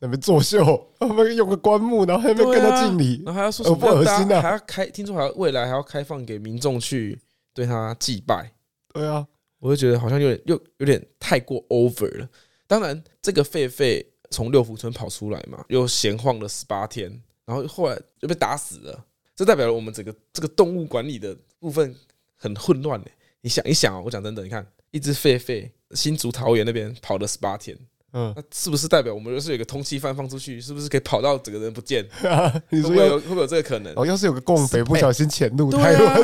[0.00, 4.42] 那边作秀，他们用个棺木，然后还没跟他敬礼，然后还要说什么不恶心啊？
[4.42, 7.18] 还要开，听说还要未来还要开放给民众去
[7.54, 8.52] 对他祭拜。
[8.92, 9.24] 对啊，
[9.60, 12.28] 我就觉得好像有点又有点太过 over 了。
[12.66, 19.04] 当然，这个狒狒从六福村跑出来嘛，又闲晃了十八天，然后后来就被打死了。
[19.34, 21.94] 这代表了我们整个这个动物管理的部分
[22.36, 23.02] 很混乱。
[23.40, 27.76] 你想一想啊，我讲真的，你看一只狒狒，新竹桃园那边跑了十八天。
[28.12, 32.06] 嗯，那是不是代表我们就是有个通缉犯放出去，是不是可以跑到整个人不见？
[32.68, 33.90] 你说会有会不会有这个可能？
[33.96, 36.22] 哦，要是有个共匪不小心潜入台湾，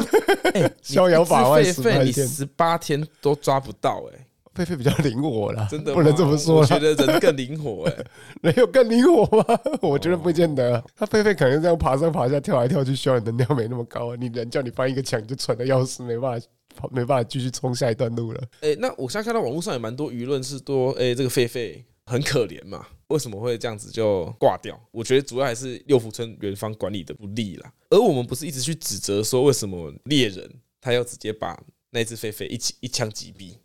[0.53, 4.27] 哎， 逍遥法外十八天，你十八天都抓不到，哎，
[4.59, 6.57] 狒狒比较灵活啦，真的不能这么说。
[6.57, 8.05] 我觉得人更灵活，哎，
[8.42, 9.61] 人有更灵活吗？
[9.81, 10.83] 我觉得不见得。
[10.97, 14.16] 他狒狒可能这样爬上爬下、跳来跳去，需要能量没那么高。
[14.16, 16.40] 你人叫你翻一个墙，就喘的要死，没办
[16.75, 18.42] 法，没办法继续冲下一段路了。
[18.61, 21.83] 哎，那我现在看到网络上也蛮多舆论是说，哎，这个狒狒。
[22.11, 22.87] 很可怜嘛？
[23.09, 24.81] 为什么会这样子就挂掉？
[24.90, 27.71] 我觉得主要还是六福村园方管理的不力啦。
[27.90, 33.57] 而我们不是一直去指责说，为什么猎人他要直接把那只狒狒一起一枪击毙？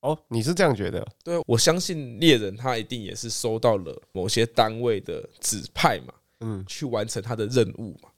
[0.00, 1.06] 哦，你是这样觉得？
[1.24, 8.10] 对，我相信猎人他一定也是收到了某些单位的指派嘛，嗯，去完成他的任务嘛。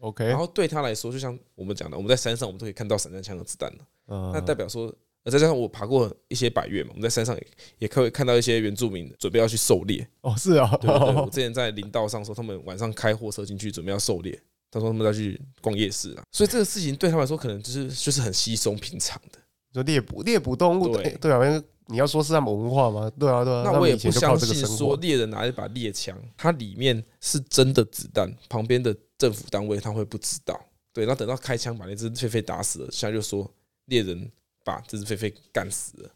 [0.00, 4.94] OK，然后对他来说，就像我们讲的，我们在山上我们都可以看到散弹枪的子弹了，那代表说。
[5.24, 7.46] 再加上我爬过一些百越嘛，我们在山上也
[7.80, 19.37] 也可以看到一些原住民准备要去狩猎哦，是啊，对，对，对， 我之前在林道上说，他们晚上开货车进去准备要狩猎，他说他们要去逛夜市啊，所以这个事情对他们来说可能就是就是很稀松平常的，
[19.78, 23.10] 就猎捕猎捕动物，对对啊，因为你要说是他们文化吗？
[23.18, 30.60] 对啊对啊，那我也不相信说猎人拿一把猎枪，它里面是真的子弹，旁边的政府单位他会不知道，
[30.92, 33.50] 对，然后等到开枪把那只狒狒打死了，现在就说
[33.86, 34.30] 猎人。
[34.64, 36.10] 把这只狒狒干死了，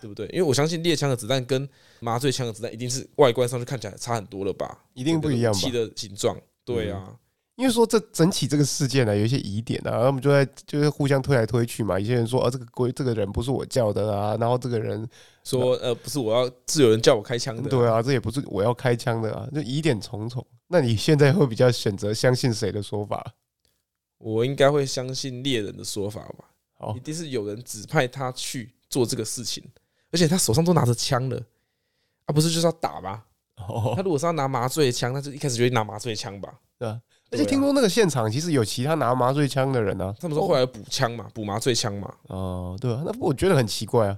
[0.00, 0.26] 对不对？
[0.28, 1.68] 因为我相信猎枪的子弹跟
[2.00, 4.76] 麻醉枪的子弹一定是外观上就看起来差很多了吧？
[4.94, 5.56] 一定不一样吧？
[5.56, 7.16] 武器的形状，对啊。
[7.56, 11.98] 因为说这整起这个事件呢，有一些疑点啊，然后我们就在就是互相推来推去嘛。
[11.98, 15.08] 有些人说啊，这个规这个人不是我叫的啊，然后这个人
[15.44, 17.70] 说呃，不是我要，是有人叫我开枪的。
[17.70, 20.44] 对啊，这也不是我要开枪的啊，就疑点重重。
[20.66, 23.24] 那你现在会比较选择相信谁的说法？
[24.18, 26.94] 我应该会相信猎人的说法吧。
[26.96, 29.62] 一定是有人指派他去做这个事情，
[30.10, 31.40] 而且他手上都拿着枪了，
[32.26, 33.22] 啊，不是就是要打吗？
[33.94, 37.00] 他如果是要拿麻醉枪，那就一开始就拿麻醉枪吧，对吧？
[37.34, 44.16] 而且听说那个现场其实有其他拿麻醉枪的人啊，他们说后来补枪嘛，补麻醉枪嘛，哦，对啊，那我觉得很奇怪啊，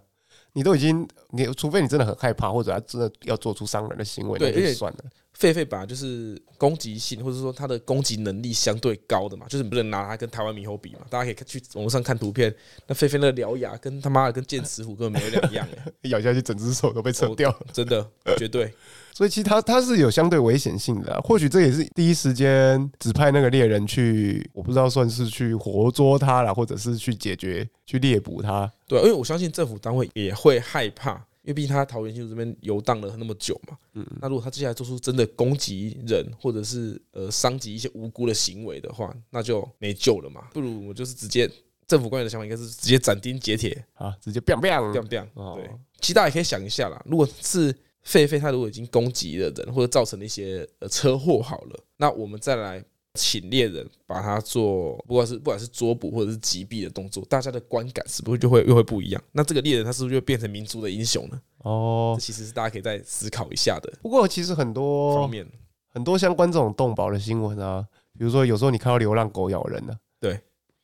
[0.53, 4.99] 你都已经，你除非你真的很害怕，或者他真的要做出伤人的行为，那就算了。
[5.39, 11.01] 狒狒本来就是攻击性，或者说它的攻击能力相对高的嘛，就是你不能拿它跟台湾猕猴比嘛。
[11.11, 12.55] 大家可以去网络上看图片，
[12.87, 15.69] 那狒狒那獠牙跟他妈的跟剑齿虎根本没有两样，
[16.09, 18.07] 咬下去整只手都被扯掉，真的
[18.39, 18.73] 绝对。
[19.13, 28.71] 所以其实它它是有相对危险性的啊，或许这也是第一时间指派那个猎人去，我不知道算是去活捉它了，或者是去解决去猎捕它。
[28.87, 31.25] 对，因为我相信政府单位也会害怕。
[31.47, 40.49] 因为毕竟他桃园新竹这边游荡了那么久嘛，嗯，那如果他接下来做出真的攻击人或者是呃伤及一些无辜的行为的话，那就没救了嘛。
[40.53, 41.49] 不如我就是直接
[41.87, 45.55] 政府官员的想法应该是直接斩钉截铁啊，直接 biang biang biang biang。
[45.55, 47.73] 对，其实大家也可以想一下啦，如果是
[48.05, 52.85] 狒狒他如果已经攻击了人或者造成了一些呃车祸好了，那我们再来。
[53.17, 59.23] 请猎人把它做，不管是不管是捉捕或者是击毙的动作，大家的观感是不是就会又会不一样？
[59.33, 61.41] 那这个猎人他是不是就变成民族的英雄呢？
[61.59, 63.93] 哦，这其实是大家可以再思考一下的。
[64.03, 65.45] 不过其实很多方面，
[65.89, 67.85] 很多相关这种动保的新闻啊，
[68.19, 70.39] 比如说有时候你看到流浪狗咬人呢，对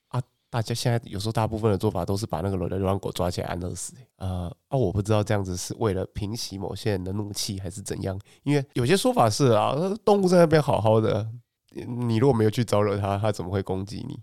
[0.09, 3.93] 啊，大家现在有时候大部分的做法都是把那个流浪狗抓起来安乐死。
[4.17, 11.29] 呃啊，我不知道这样子是为了平息某些人的怒气还是怎样，因为有些说法是啊，动物在那边好好的。
[11.75, 14.19] 你如果没有去招惹他，他怎么会攻击你？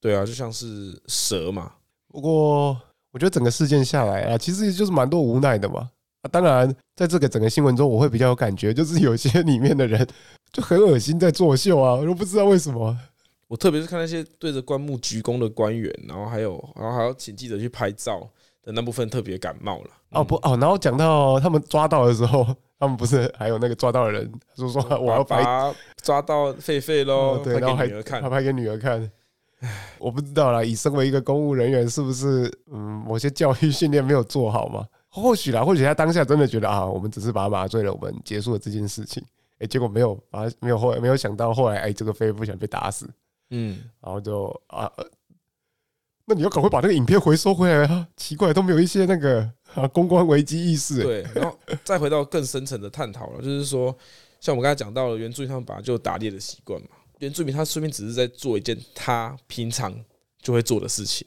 [0.00, 1.72] 对啊，就像是蛇嘛。
[2.08, 2.76] 不过
[3.12, 5.90] 我觉得整个事件下来啊，其实就是蛮多无奈的嘛。
[6.22, 10.06] 啊，当然，在这个整个新闻中，我会比较有感觉，就是有些 里面的人
[10.52, 12.96] 就很恶心，在作秀啊，我都不知道为什么。
[13.48, 18.26] 我特别是看那些对着棺木鞠躬的官员，然后还有，然后还要请记者去拍照
[18.62, 19.90] 的那部分，特别感冒了。
[20.10, 22.46] 哦不哦，然后讲到他们抓到的时候。
[22.82, 25.72] 他们不是还有那个抓到的人，就说我要把
[26.02, 29.08] 抓到狒狒喽，对，然后还他拍给女儿看。
[30.00, 34.84] 我不知道啦，以身为一个公务人员，是不是嗯，某些教育训练没有做好嘛？
[35.08, 39.24] 或许啦，或许他当下真的觉得啊，我们只是把他麻醉了，我们结束了这件事情。
[39.60, 43.08] 哎，结果没有，啊，没有后来没有想到后来，哎，这个狒狒不想被打死，
[43.50, 44.90] 嗯，然后就啊。
[46.24, 48.08] 那你要赶快把那个影片回收回来啊！
[48.16, 49.40] 奇怪，都没有一些那个
[49.74, 51.02] 啊公关危机意识。
[51.02, 53.96] 对，然后再回到更深层的探讨了，就是说，
[54.40, 56.88] 像我们刚才讲到了，原住民他们本来就有打猎的习惯嘛。
[57.18, 59.94] 原住民他顺便只是在做一件他平常
[60.40, 61.26] 就会做的事情，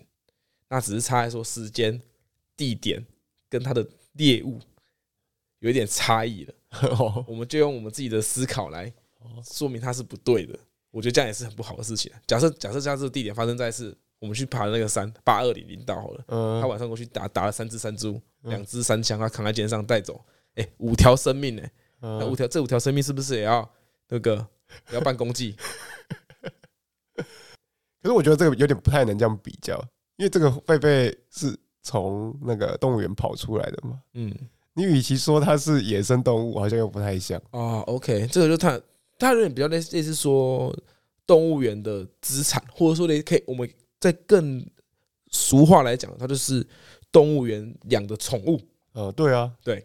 [0.70, 2.02] 那只是差在说时间
[2.58, 3.06] 地点
[3.50, 4.60] 跟他的猎物
[5.60, 6.54] 有一点差异了，
[7.28, 8.92] 我们就用我们自己的思考来
[9.44, 10.58] 说明它是不对的。
[10.92, 12.12] 我觉得这样也是很不好的事情。
[12.26, 13.94] 假设假设这样这个地点发生在是
[14.26, 20.20] 我们去爬那个山八二零零道好了，嗯他晚上过去打打了三只山猪，两只山枪，他扛在肩上带走，
[20.56, 21.62] 哎，五条生命呢？
[22.02, 23.68] 那五条这五条生命是不是也要
[24.10, 24.36] 那个
[24.90, 25.56] 也 要办公祭？
[28.02, 29.80] 可是我觉得这个有点不太能这样比较，
[30.18, 34.00] 因为这个狒狒是从那个动物园跑出来的嘛。
[34.14, 34.34] 嗯，
[34.74, 37.42] 你与其说它是野生动物，好像又不太像。
[37.52, 38.82] 哦，OK，这个就它
[39.18, 40.76] 它有点比较类似，类似说
[41.26, 43.68] 动物园的资产，或者说你可以我们
[44.06, 44.64] 再更
[45.32, 46.64] 俗话来讲，它就是
[47.12, 48.62] 动物园养的宠物。
[48.94, 49.84] 呃，对啊，对。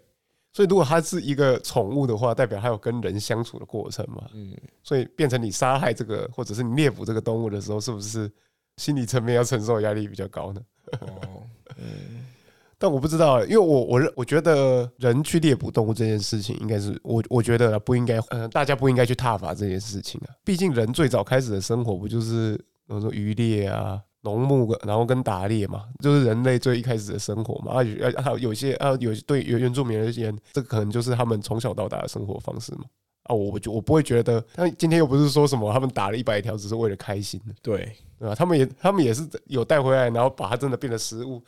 [0.52, 4.28] 所以，如果它是一个宠物的话，代表它有跟人相处的过程嘛？
[4.34, 8.30] 嗯，所以变成你杀害这个，或者是你猎捕这个动物的时候，是不是
[8.76, 10.60] 心理层面要承受的压力比较高呢？
[11.00, 11.42] 哦，
[11.78, 12.26] 嗯，
[12.76, 20.34] 但我不知道，因为我我认我觉得人去猎捕动物这件事情，应该是我我觉得不应该，嗯，大家不应该去挞伐这件事情啊。
[20.44, 22.56] 毕竟人最早开始的生活不就是
[22.86, 24.02] 比如说渔猎啊？
[24.22, 27.72] 农牧，然后跟打猎嘛，就是人类最一开始的生活嘛。
[27.72, 32.84] 啊，有还有有些啊，有对原原住民而言，这个可能就是他们从小到大的生活方式嘛。
[33.24, 38.34] 啊，我就我不会觉得，那今天又不是说什么他们打了一百条只是为了开心的，对对吧？
[38.34, 41.42] 他们也他们也是有带回来，然后把它真的变成食物。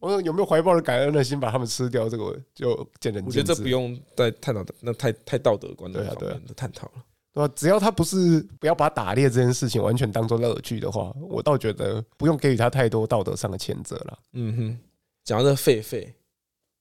[0.00, 2.08] 我说有没有怀抱着感恩的心把他们吃掉？
[2.08, 3.38] 这个就见仁见智。
[3.40, 6.92] 我觉得这不用再探讨，那太太道德观的方面的探讨了。
[7.34, 7.52] 对吧？
[7.56, 14.18] 只要他不是不要把打猎这件事情完全当做乐趣的话，我倒觉得不用给予他太多道德上的谴责了。
[14.34, 14.78] 嗯哼，
[15.24, 16.06] 讲到这狒狒，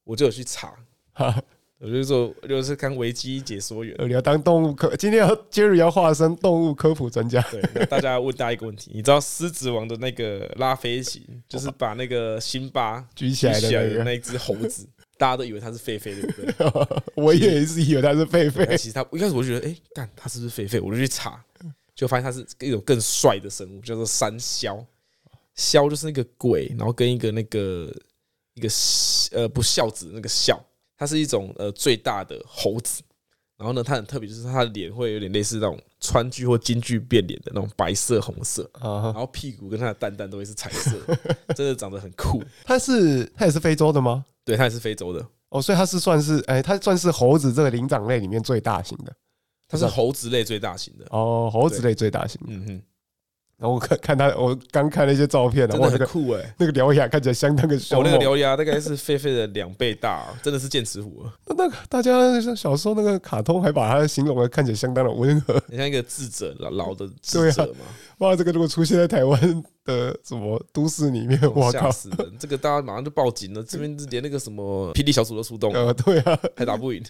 [0.03, 0.75] 我就有去查，
[1.79, 7.41] 我就说，就是看维基解说员，你要当动物科，今天要 Jerry 要化身动物科普专家。
[7.51, 14.87] 对，那大家问大家一个问题，你知道狮子王的那个拉菲奇，就是把那个辛巴举起来的那只猴子。
[15.23, 17.01] 大家都以为他是狒狒，对不对？
[17.15, 18.75] 我也是以为他是狒狒。
[18.75, 20.83] 其实他一开始我就觉得，哎，干他是不是狒狒？
[20.83, 21.41] 我就去查，
[21.95, 24.85] 就发现他是一种更帅的生物，叫做山魈。
[25.55, 27.89] 魈就是那个鬼，然后跟一个那个
[28.55, 28.67] 一个
[29.31, 30.61] 呃不孝子那个孝，
[30.97, 33.01] 它是一种呃最大的猴子。
[33.63, 40.99] 然后呢，它很特别，就是它的脸会有点类似那种川剧或京剧变脸的那种白色、红色，然后屁股跟它的蛋蛋都会是彩色，
[41.55, 42.43] 真的长得很酷。
[42.65, 44.25] 它是它也是非洲的吗？
[44.43, 49.15] 对，它也是非洲的哦，所以它是算是哎，它算是猴子这个灵长类里面最大型的，
[49.69, 52.81] 它是猴子类最大型的哦，猴子类最大型，嗯哼。
[53.63, 56.53] 然后我看看他，我刚看了一些照片，真的很酷哎！
[56.57, 61.23] 那个獠牙看起来相当的凶，那个獠牙大概是狒狒的两倍大，真的是剑齿虎。
[61.45, 62.11] 那个大家
[62.53, 67.85] 小时候那个卡通还把它形容的看起来相当的温和，你像一个智者老老的智者嘛。
[68.17, 71.83] 哇，这个如果出现在台湾的什么都市里面，哇靠！
[71.83, 72.33] 吓死人！
[72.37, 75.85] 这个大家马上就报警了，这边连那个什么霹雳小组都出动了。
[75.85, 77.01] 呃，对啊，还打不赢。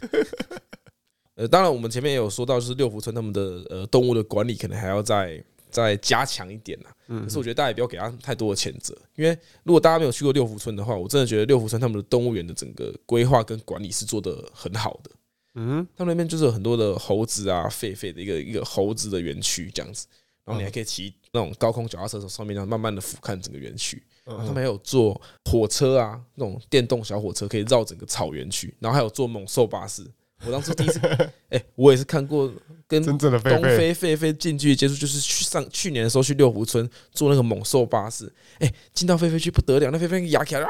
[1.33, 5.43] 呃，当然我们前面也有说到，就是六福村他们的呃动物的管理可能还要再。
[5.73, 15.12] 再加强一点呐，可是我觉得大家也不要给他太多的谴责，因为如果大家没有去过六福村的话，我真的觉得六福村他们的动物园的整个规划跟管理是做得很好的。
[15.55, 20.07] 嗯，他们那边就是有很多的猴子啊、狒狒的一个一个猴子的园区这样子，
[20.45, 24.01] 然后你还可以骑那种高空脚踏车从上面，这样慢慢的俯瞰整个园区。
[24.25, 25.19] 他们还有坐
[25.51, 30.03] 火车啊，那种电动小火车可以绕整个草原去，然后还有坐猛兽巴士。
[30.45, 30.99] 我当初第一次，
[31.49, 32.51] 哎，我也是看过
[32.88, 34.34] 跟东非狒狒。
[34.38, 40.67] 近距离接触，就是去上去年的时候去六福村坐那个猛兽巴士，哎，进到狒狒去不得了，那狒狒牙起来，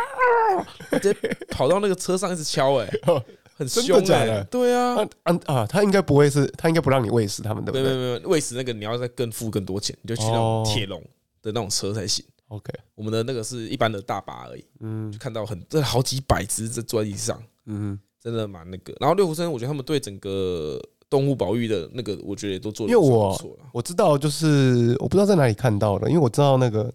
[1.01, 2.89] 直接跑到那个车上一直敲，哎，
[3.55, 11.01] 很凶哎，对啊，啊啊，他应该不会是，他应该不让你喂食他们的，没有没有喂食那个你要再更付更多钱，你就去那种铁笼
[11.41, 12.23] 的那种车才行。
[12.49, 17.99] OK，我们的那个是一般的大巴而已，嗯，就看到很这好几百只在坐在地上，嗯。
[18.23, 23.05] 真的蛮那个，然后六福村，我觉得他们对整个动物保育的那个，我觉得也都做得不错。
[23.05, 26.89] 因为我我知道，就是我不知道在哪里看到的，因为我知道那个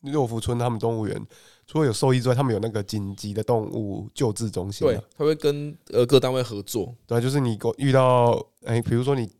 [0.00, 1.26] 六福村他们动物园
[1.68, 4.84] 除了有兽医之外，他们有那个紧急的动物救治中心。
[4.84, 6.92] 对，他会跟呃各单位合作。
[7.06, 9.30] 对，就是你遇到哎，比如说你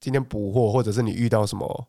[0.00, 1.86] 今天捕获，或者是你遇到什么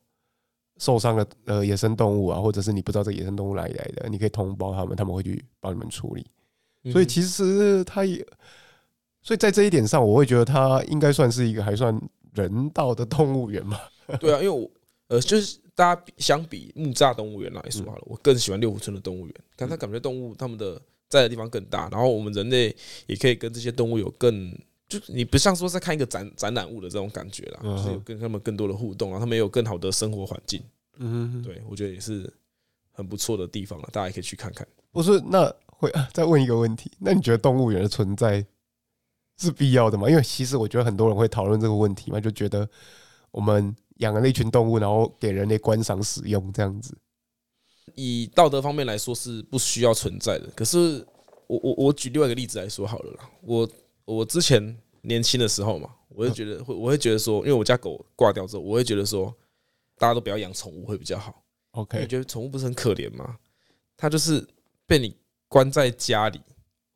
[0.77, 6.25] 受伤的呃野生动物啊，或者是你不知道这个野生动物哪里来的，你可以通报他们，他们会去帮你们处理。
[6.91, 8.25] 所以其实他也，
[9.21, 11.99] 所以在这一点上，我会觉得他应该算是一个还算
[12.33, 13.79] 人道的动物园嘛。
[14.19, 14.69] 对啊，因为我
[15.07, 24.57] 呃，就是大家相比木栅动物园来说好了，我更喜欢六福村的动物园，但他感觉动物他们的在的地方更大，然后我们人类也可以跟这些动物有更，
[24.87, 30.61] 就你不像说在看一个展展览物的这种感觉啦，就是有跟他们更多的互动，然后他们有更好的生活环境。
[30.99, 32.31] 嗯，对，我觉得也是
[32.91, 34.67] 很不错的地方了，大家也可以去看看。
[34.91, 35.53] 不是那。
[35.77, 38.45] 会再问一个问题，那你觉得动物园的存在
[39.37, 40.09] 是必要的吗？
[40.09, 42.67] 因为其实我觉得很多人会讨论这个问题嘛，就觉得
[43.31, 46.97] 我们养了那群动物，然后给人类观赏使用这样子。
[47.95, 50.47] 以道德方面来说是不需要存在的。
[50.55, 51.05] 可是
[51.47, 53.29] 我我我举另外一个例子来说好了啦。
[53.41, 53.69] 我
[54.05, 59.33] 我之前年轻的时候嘛，我会觉得会我会觉得说，因为我家狗挂掉之后，我会觉得说，
[59.97, 61.43] 大家都不要养宠物会比较好。
[61.71, 63.37] OK，你觉得宠物不是很可怜吗？
[63.95, 64.45] 它就是
[64.85, 65.15] 被你
[65.47, 66.41] 关在家里，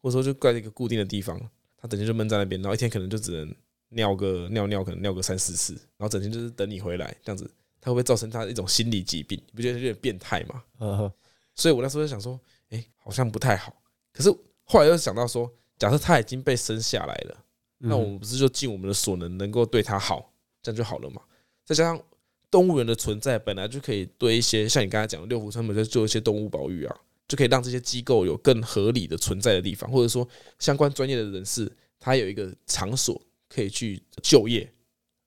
[0.02, 1.39] 或者说就关在一个固定的地方，
[1.78, 3.56] 它整天就闷在那边，然后一天可能就只能
[3.89, 7.49] 尿个尿尿，可能尿个三四次，然后整天就是等你回来这样子。
[7.84, 9.41] 它会不会造成它一种心理疾病？
[9.47, 10.64] 你不觉得有点变态吗？
[10.80, 11.12] 嗯。
[11.56, 12.39] 所以我那时候就想说，
[12.70, 13.76] 哎，好像不太好。
[14.14, 14.30] 可是
[14.64, 17.43] 后来又想到说，假设它已经被生下来了，
[17.80, 20.32] 那我们不是就尽我们的所能，能够对它好，
[20.62, 21.22] 这样就好了嘛？
[21.66, 22.02] 再加上
[22.49, 26.95] 动物园的存在，本来就可以对一些像你刚才讲的六福村，本就做一些动物保育啊，
[27.32, 30.27] 就可以让这些机构有更合理的存在的地方，或者说
[30.59, 34.69] 相关专业的人士，他有一个场所可以去就业。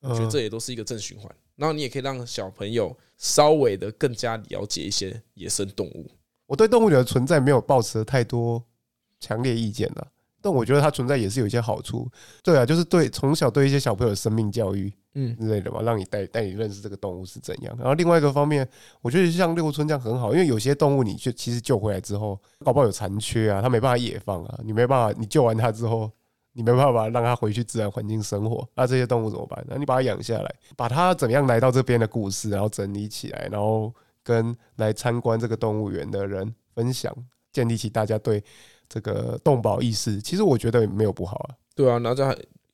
[0.01, 1.35] 我觉得这也都是一个正循环。
[1.57, 6.11] 然后你也可以让小朋友稍微的更加了解一些野生动物。
[6.45, 8.63] 我对动物园的存在没有抱持太多
[9.19, 10.07] 强烈意见了，
[10.45, 12.07] 但我觉得它存在也是有一些好处。
[12.43, 17.75] 对啊，就是对从小对一些小朋友的生命教育，嗯之类的嘛，让你带带你认识这个动物是怎样。
[17.79, 18.69] 然后另外一个方面，
[19.01, 26.11] 我觉得像六村这样很好，因为有些动物你就其实救回来之后，搞不好有残缺啊，它没办法野放啊，你没办法，你救完它之后。
[26.57, 29.67] 你没办法让它回去自然环境生活，那这些动物怎么办？
[29.69, 33.93] 那你把它养下来，把它怎么样来到这边的故事，然后整理起来，然后
[34.23, 37.13] 跟来参观这个动物园的人分享，
[37.53, 38.41] 建立起大家对
[38.95, 40.23] 这个动保意识。
[40.23, 41.55] 其实我觉得也没有不好啊。
[41.75, 42.25] 对啊，然后就。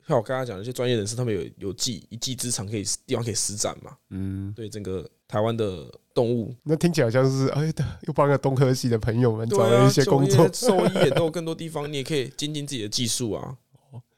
[0.08, 3.92] 像我刚刚讲的，一些专业人士，他们有有技一技之长，可以地方可以施展嘛。
[4.08, 7.72] 嗯，对整个台湾的动物，那听起来像是哎，
[8.08, 13.56] 又帮个东科系的朋友们找了一些工作，兽医也都有更多地方，你也可以精进自己的技术啊，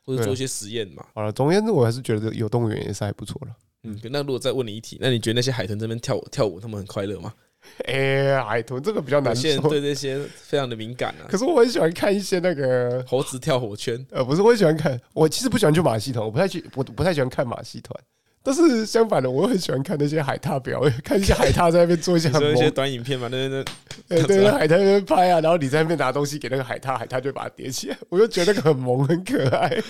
[0.03, 1.05] 或者做一些实验嘛。
[1.14, 3.55] 好了，总而言之，我还是觉得有动物园也是还不错了。
[3.82, 7.34] 嗯，那如果再问你一题，那你觉得那些海豚这边跳舞跳舞，他们很快乐吗？
[7.86, 11.26] 哎、欸，海豚这个比较难说，对这些非常的敏感啊。
[11.28, 15.00] 可是我很喜欢看一些那个猴子跳火圈， 呃，不是，我很喜欢看。
[15.14, 17.98] 我其实不喜欢去马戏团，我不太去，我不太喜欢看马戏团。
[18.44, 23.64] 但是相反的，我很喜欢看那些海獭表演， 看一些海獭在那边做一些很一些短影片嘛，那那
[24.08, 29.80] 对对，海獭在那边拍啊，然后你在那边拿东西给那个海獭，海獭就把它叠起来，我就觉得那个很萌很可爱。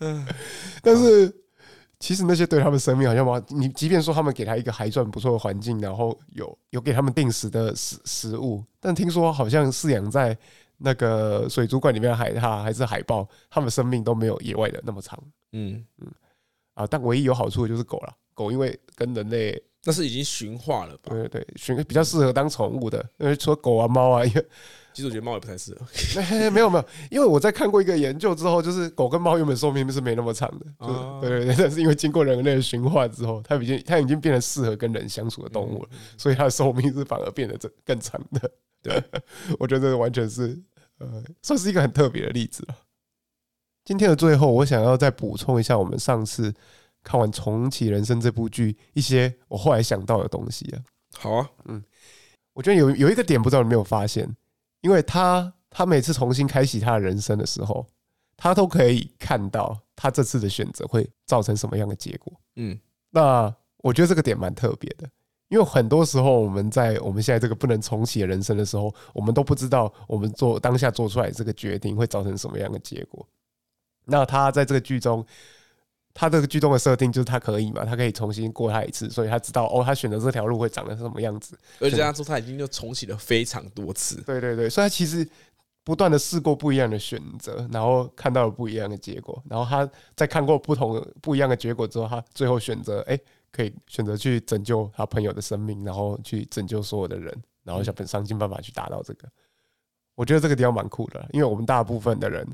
[0.00, 0.26] 嗯，
[0.82, 1.32] 但是。
[1.98, 10.36] 其实那些对他们生命好像嘛，你即便说他们给他一个还算不错的环境，然后有有给他们定时的食食物，但听说好像饲养在
[10.76, 15.18] 那个水族馆里面的海獭还是海豹，他们生命都没有野外的那么长。
[15.52, 16.06] 嗯嗯
[16.74, 21.10] 啊，但唯一有好处的就是狗了，狗因为跟人类那是已经驯化了吧？
[21.10, 24.46] 对对对，驯比较适合当宠物的，因为除了狗啊猫啊，因为。
[24.96, 25.84] 其实我觉得猫也不太适合。
[26.50, 30.66] 没有没有，因为我在看过一个研究之后，就是狗跟猫原本寿命是没那么长的，
[31.20, 31.54] 对对对。
[31.54, 38.50] 但是因为经过人类的驯化之后，它已经它已经变得适合跟人相处的动物了，所以它的寿命是反而变得更长 的。
[38.82, 39.04] 对，
[39.58, 40.58] 我觉得这完全是
[40.98, 42.74] 呃，算是一个很特别的例子了。
[43.84, 46.54] 今天的最后，我想要再补充一下，我们上次
[47.02, 50.80] 看完《重启人生》这部剧一些我后来想到的东西啊。
[51.18, 51.84] 好啊，嗯，
[52.54, 54.34] 我觉得有有一个点，不知道你有没有发现？
[54.80, 57.86] 因为他他每次重新开启他的人生的时候，
[58.36, 62.32] 他都可以看到他这次的选择会造成什么样的结果。
[62.56, 62.78] 嗯，
[63.10, 65.08] 那我觉得这个点蛮特别的，
[65.48, 73.26] 因为很多时候我们在我们现在这个不能重启的人生的时候，我们都不知道我们做当下做出来这个决定会造成什么样的结果。
[74.04, 75.24] 那他在这个剧中。
[76.18, 81.58] 他这个剧中的设定就是他可以嘛，他可以重新过他一次，所以他知道哦，他选择这条路会长得什么样子。
[81.78, 84.22] 而且他说他已经就重启了非常多次。
[84.22, 85.28] 对对对，所以他其实
[85.84, 89.42] 不断的试过不一样的选择，然后看到了不一样的结果。
[89.46, 93.20] 然后他在看过不同不一样的结果之后，他最后选择哎，
[93.52, 97.30] 可以选择去拯救他朋友的生命，然后去拯救所有的人，
[97.62, 99.28] 然后想本想尽办法去达到这个。
[100.14, 102.48] 我觉得这个地方蛮酷的，因为我们大部分的人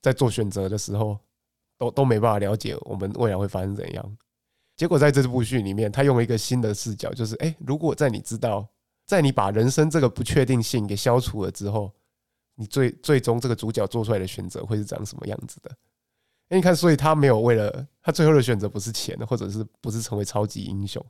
[0.00, 1.18] 在做选择的时候。
[1.80, 4.16] 都都没办法了解我们未来会发生怎样，
[4.76, 8.68] 结果在这部剧里面，他用了一个新的视角，就是哎，如果在你知道，
[9.06, 11.90] 在你把人生这个不确定性给消除了之后，
[12.54, 15.70] 你最最终这个主角做出来的选择会是长什么样子的？
[16.50, 21.02] 哎，你看，所以他没有为了他最后的选择不是钱，或者是不是成为超级英雄，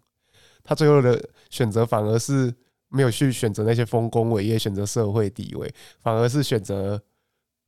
[0.62, 2.54] 他最后的选择反而是
[2.86, 7.02] 没有去选择那些丰功伟业，选择社会地位，反而是选择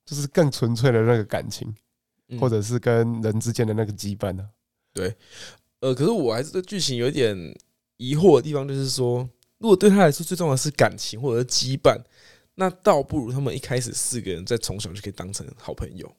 [0.04, 1.74] 就是更纯粹的那个感情。
[2.38, 4.48] 或者是跟人之间的那个羁绊呢？
[4.92, 5.14] 对，
[5.80, 7.36] 呃，可是我还是对剧情有一点
[7.96, 11.98] 疑惑的地方，就是说，如果对他来说最重要的是感情或者是羁绊，
[12.54, 16.10] 那倒不如他们一开始四个人在从小就可以当成好朋友。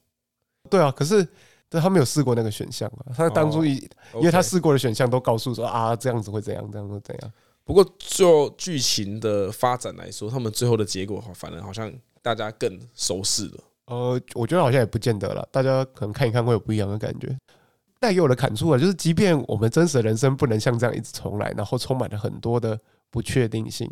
[0.68, 1.26] 对啊，可是
[1.68, 3.12] 对他没有试过那个选项啊。
[3.16, 3.76] 他当初一，
[4.14, 7.32] 因为他试过的选项都告诉说啊，这样子会怎样，这样会怎样。
[7.64, 13.64] 不过就剧情的发展来说，他们最后的结果反而好像大家更熟悉了。
[13.86, 17.36] 呃，我觉得好像也不见得了，大家可能看一看会有不一样的感觉。
[18.00, 22.78] 带给我的感触啊，就是即便我们真实的人生不能像这样一直重来，然后充满了很多的
[23.10, 23.90] 不确定性，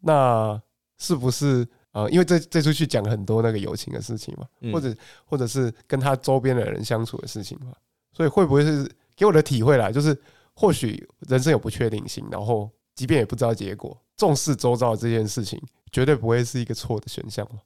[0.00, 0.60] 那
[0.98, 1.62] 是不是
[1.92, 2.10] 啊、呃？
[2.10, 4.92] 因为这这出去讲了很多那个友情的事情嘛，或者
[5.24, 7.72] 或者是跟他周边的人相处的事情嘛，
[8.12, 9.88] 所以会不会是给我的体会啦？
[9.90, 10.18] 就是
[10.54, 15.62] 或许人生有不确定性，然后即便也不知道结果，重视周遭的这件事情，
[15.92, 17.60] 绝对不会是一个错的选项嘛。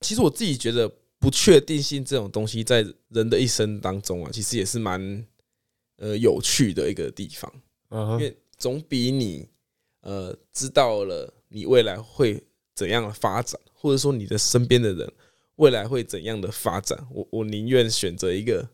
[0.00, 0.90] 其实我自己觉得。
[1.20, 5.26] 不确定性这种东西，在人的一生当中啊，其实也是蛮
[5.96, 7.52] 呃有趣的一个地方。
[7.90, 9.48] 因为总比你
[10.02, 12.40] 呃知道了你未来会
[12.76, 15.12] 怎样的发展，或者说你的身边的人
[15.56, 18.64] 未来会怎样的发展，我我宁愿选择一个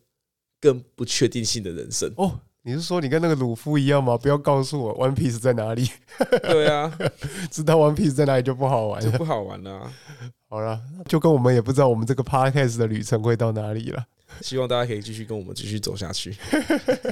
[0.61, 2.12] 更不确定性的人生。
[2.18, 4.17] 哦，你是说你跟那个鲁夫一样吗？
[4.17, 5.89] 不要告诉我 One Piece 在哪里？
[6.43, 6.91] 对啊，
[7.51, 9.93] 知道 One Piece 在哪里就不好玩，就不好玩了啊。
[10.49, 14.03] 好了，就跟我们也不知道我们这个 podcast 的旅程会到哪里了。
[14.41, 16.35] 希望大家可以继续跟我们继续走下去，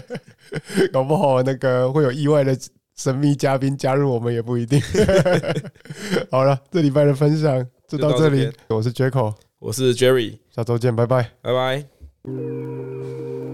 [0.90, 2.58] 搞不好那个会有意外的
[2.96, 4.80] 神秘嘉宾加入我们也不一定。
[6.32, 8.50] 好了，这礼拜的分享就到这里。
[8.68, 13.51] 我是 Jacko，我是 Jerry，下周见，拜拜，拜拜。